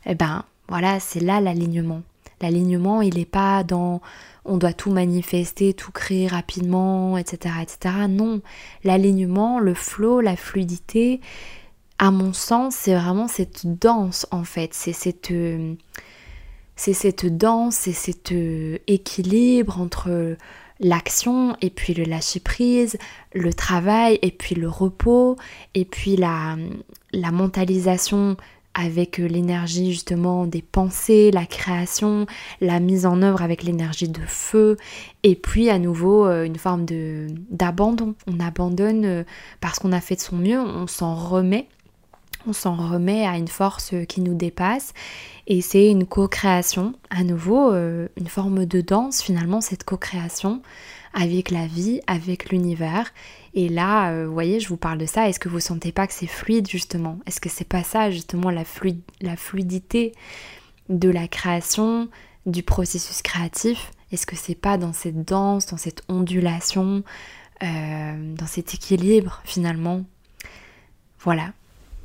Et 0.05 0.11
eh 0.11 0.15
ben 0.15 0.43
voilà, 0.67 0.99
c'est 0.99 1.21
là 1.21 1.39
l'alignement. 1.39 2.01
L'alignement, 2.41 3.01
il 3.01 3.15
n'est 3.15 3.25
pas 3.25 3.63
dans 3.63 4.01
on 4.43 4.57
doit 4.57 4.73
tout 4.73 4.91
manifester, 4.91 5.73
tout 5.73 5.91
créer 5.91 6.27
rapidement, 6.27 7.17
etc. 7.17 7.55
etc. 7.61 7.95
Non, 8.09 8.41
l'alignement, 8.83 9.59
le 9.59 9.75
flow, 9.75 10.19
la 10.19 10.35
fluidité, 10.35 11.21
à 11.99 12.11
mon 12.11 12.33
sens, 12.33 12.75
c'est 12.75 12.95
vraiment 12.95 13.27
cette 13.29 13.79
danse 13.79 14.27
en 14.31 14.43
fait. 14.43 14.73
C'est 14.73 14.93
cette, 14.93 15.31
c'est 16.75 16.93
cette 16.93 17.37
danse, 17.37 17.75
c'est 17.75 17.93
cet 17.93 18.33
équilibre 18.87 19.79
entre 19.79 20.35
l'action 20.81 21.55
et 21.61 21.69
puis 21.69 21.93
le 21.93 22.03
lâcher 22.03 22.39
prise, 22.39 22.97
le 23.33 23.53
travail 23.53 24.19
et 24.21 24.31
puis 24.31 24.55
le 24.55 24.67
repos 24.67 25.37
et 25.75 25.85
puis 25.85 26.17
la, 26.17 26.57
la 27.13 27.31
mentalisation 27.31 28.35
avec 28.73 29.17
l'énergie 29.17 29.91
justement 29.91 30.45
des 30.45 30.61
pensées, 30.61 31.31
la 31.31 31.45
création, 31.45 32.25
la 32.61 32.79
mise 32.79 33.05
en 33.05 33.21
œuvre 33.21 33.41
avec 33.41 33.63
l'énergie 33.63 34.07
de 34.07 34.21
feu, 34.25 34.77
et 35.23 35.35
puis 35.35 35.69
à 35.69 35.77
nouveau 35.77 36.25
euh, 36.25 36.45
une 36.45 36.55
forme 36.55 36.85
de 36.85 37.27
d'abandon. 37.49 38.15
On 38.27 38.39
abandonne 38.39 39.05
euh, 39.05 39.23
parce 39.59 39.79
qu'on 39.79 39.91
a 39.91 39.99
fait 39.99 40.15
de 40.15 40.21
son 40.21 40.37
mieux, 40.37 40.59
on 40.59 40.87
s'en 40.87 41.15
remet, 41.15 41.67
on 42.47 42.53
s'en 42.53 42.75
remet 42.75 43.25
à 43.25 43.37
une 43.37 43.47
force 43.47 43.93
qui 44.07 44.21
nous 44.21 44.33
dépasse, 44.33 44.93
et 45.47 45.61
c'est 45.61 45.89
une 45.89 46.05
co-création, 46.05 46.93
à 47.09 47.23
nouveau 47.23 47.71
euh, 47.71 48.07
une 48.15 48.27
forme 48.27 48.65
de 48.65 48.81
danse 48.81 49.21
finalement 49.21 49.61
cette 49.61 49.83
co-création 49.83 50.61
avec 51.13 51.51
la 51.51 51.67
vie, 51.67 52.01
avec 52.07 52.51
l'univers. 52.51 53.11
Et 53.53 53.67
là, 53.67 54.11
euh, 54.11 54.27
vous 54.27 54.33
voyez, 54.33 54.59
je 54.59 54.69
vous 54.69 54.77
parle 54.77 54.97
de 54.97 55.05
ça. 55.05 55.27
Est-ce 55.27 55.39
que 55.39 55.49
vous 55.49 55.59
sentez 55.59 55.91
pas 55.91 56.07
que 56.07 56.13
c'est 56.13 56.27
fluide 56.27 56.69
justement? 56.69 57.19
Est-ce 57.25 57.41
que 57.41 57.49
c'est 57.49 57.67
pas 57.67 57.83
ça 57.83 58.11
justement 58.11 58.49
la, 58.49 58.63
la 59.19 59.35
fluidité 59.35 60.13
de 60.89 61.09
la 61.09 61.27
création, 61.27 62.07
du 62.45 62.63
processus 62.63 63.21
créatif? 63.21 63.91
Est-ce 64.11 64.25
que 64.25 64.35
c'est 64.35 64.55
pas 64.55 64.77
dans 64.77 64.93
cette 64.93 65.25
danse, 65.25 65.65
dans 65.65 65.77
cette 65.77 66.03
ondulation, 66.07 67.03
euh, 67.63 68.35
dans 68.35 68.47
cet 68.47 68.73
équilibre 68.73 69.41
finalement? 69.43 70.03
Voilà. 71.19 71.51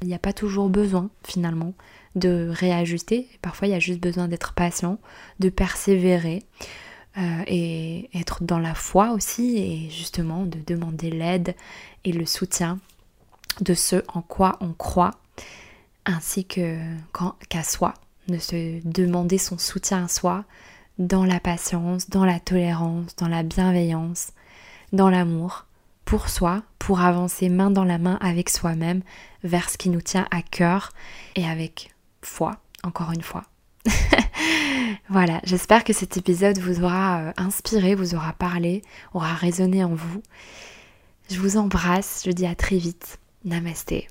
Il 0.03 0.09
n'y 0.09 0.15
a 0.15 0.19
pas 0.19 0.33
toujours 0.33 0.69
besoin 0.69 1.11
finalement 1.25 1.75
de 2.15 2.49
réajuster. 2.51 3.29
Parfois, 3.43 3.69
il 3.69 3.73
y 3.73 3.75
a 3.75 3.81
juste 3.81 4.01
besoin 4.01 4.29
d'être 4.29 4.53
patient, 4.55 4.99
de 5.41 5.49
persévérer. 5.49 6.43
Euh, 7.19 7.43
et 7.47 8.11
être 8.13 8.45
dans 8.45 8.59
la 8.59 8.75
foi 8.75 9.13
aussi 9.13 9.57
et 9.57 9.89
justement 9.89 10.45
de 10.45 10.59
demander 10.67 11.09
l'aide 11.09 11.55
et 12.05 12.13
le 12.13 12.27
soutien 12.27 12.79
de 13.63 13.73
ce 13.73 14.05
en 14.09 14.21
quoi 14.21 14.59
on 14.61 14.75
croit 14.75 15.13
ainsi 16.05 16.45
qu'à 16.45 17.63
soi, 17.63 17.95
de 18.29 18.39
se 18.39 18.81
demander 18.87 19.39
son 19.39 19.57
soutien 19.59 20.05
à 20.05 20.09
soi 20.09 20.45
dans 20.99 21.25
la 21.25 21.41
patience, 21.41 22.11
dans 22.11 22.25
la 22.25 22.39
tolérance, 22.39 23.17
dans 23.17 23.29
la 23.29 23.43
bienveillance, 23.43 24.33
dans 24.93 25.11
l'amour 25.11 25.66
pour 26.07 26.31
soi, 26.31 26.63
pour 26.79 27.01
avancer 27.01 27.51
main 27.51 27.71
dans 27.71 27.85
la 27.85 27.99
main 27.99 28.17
avec 28.23 28.49
soi-même 28.49 29.03
vers 29.45 29.69
ce 29.69 29.77
qui 29.77 29.91
nous 29.91 30.01
tient 30.01 30.27
à 30.31 30.41
cœur 30.41 30.93
et 31.35 31.45
avec 31.45 31.91
foi, 32.23 32.57
encore 32.83 33.13
une 33.13 33.23
fois. 33.23 33.43
voilà, 35.11 35.41
j'espère 35.45 35.85
que 35.85 35.93
cet 35.93 36.17
épisode 36.17 36.59
vous 36.59 36.83
aura 36.83 37.19
euh, 37.19 37.33
inspiré, 37.37 37.95
vous 37.95 38.15
aura 38.15 38.33
parlé, 38.33 38.83
aura 39.13 39.35
résonné 39.35 39.85
en 39.85 39.95
vous. 39.95 40.23
Je 41.29 41.41
vous 41.41 41.57
embrasse, 41.57 42.23
je 42.25 42.31
dis 42.31 42.47
à 42.47 42.55
très 42.55 42.79
vite. 42.79 43.19
Namasté. 43.45 44.09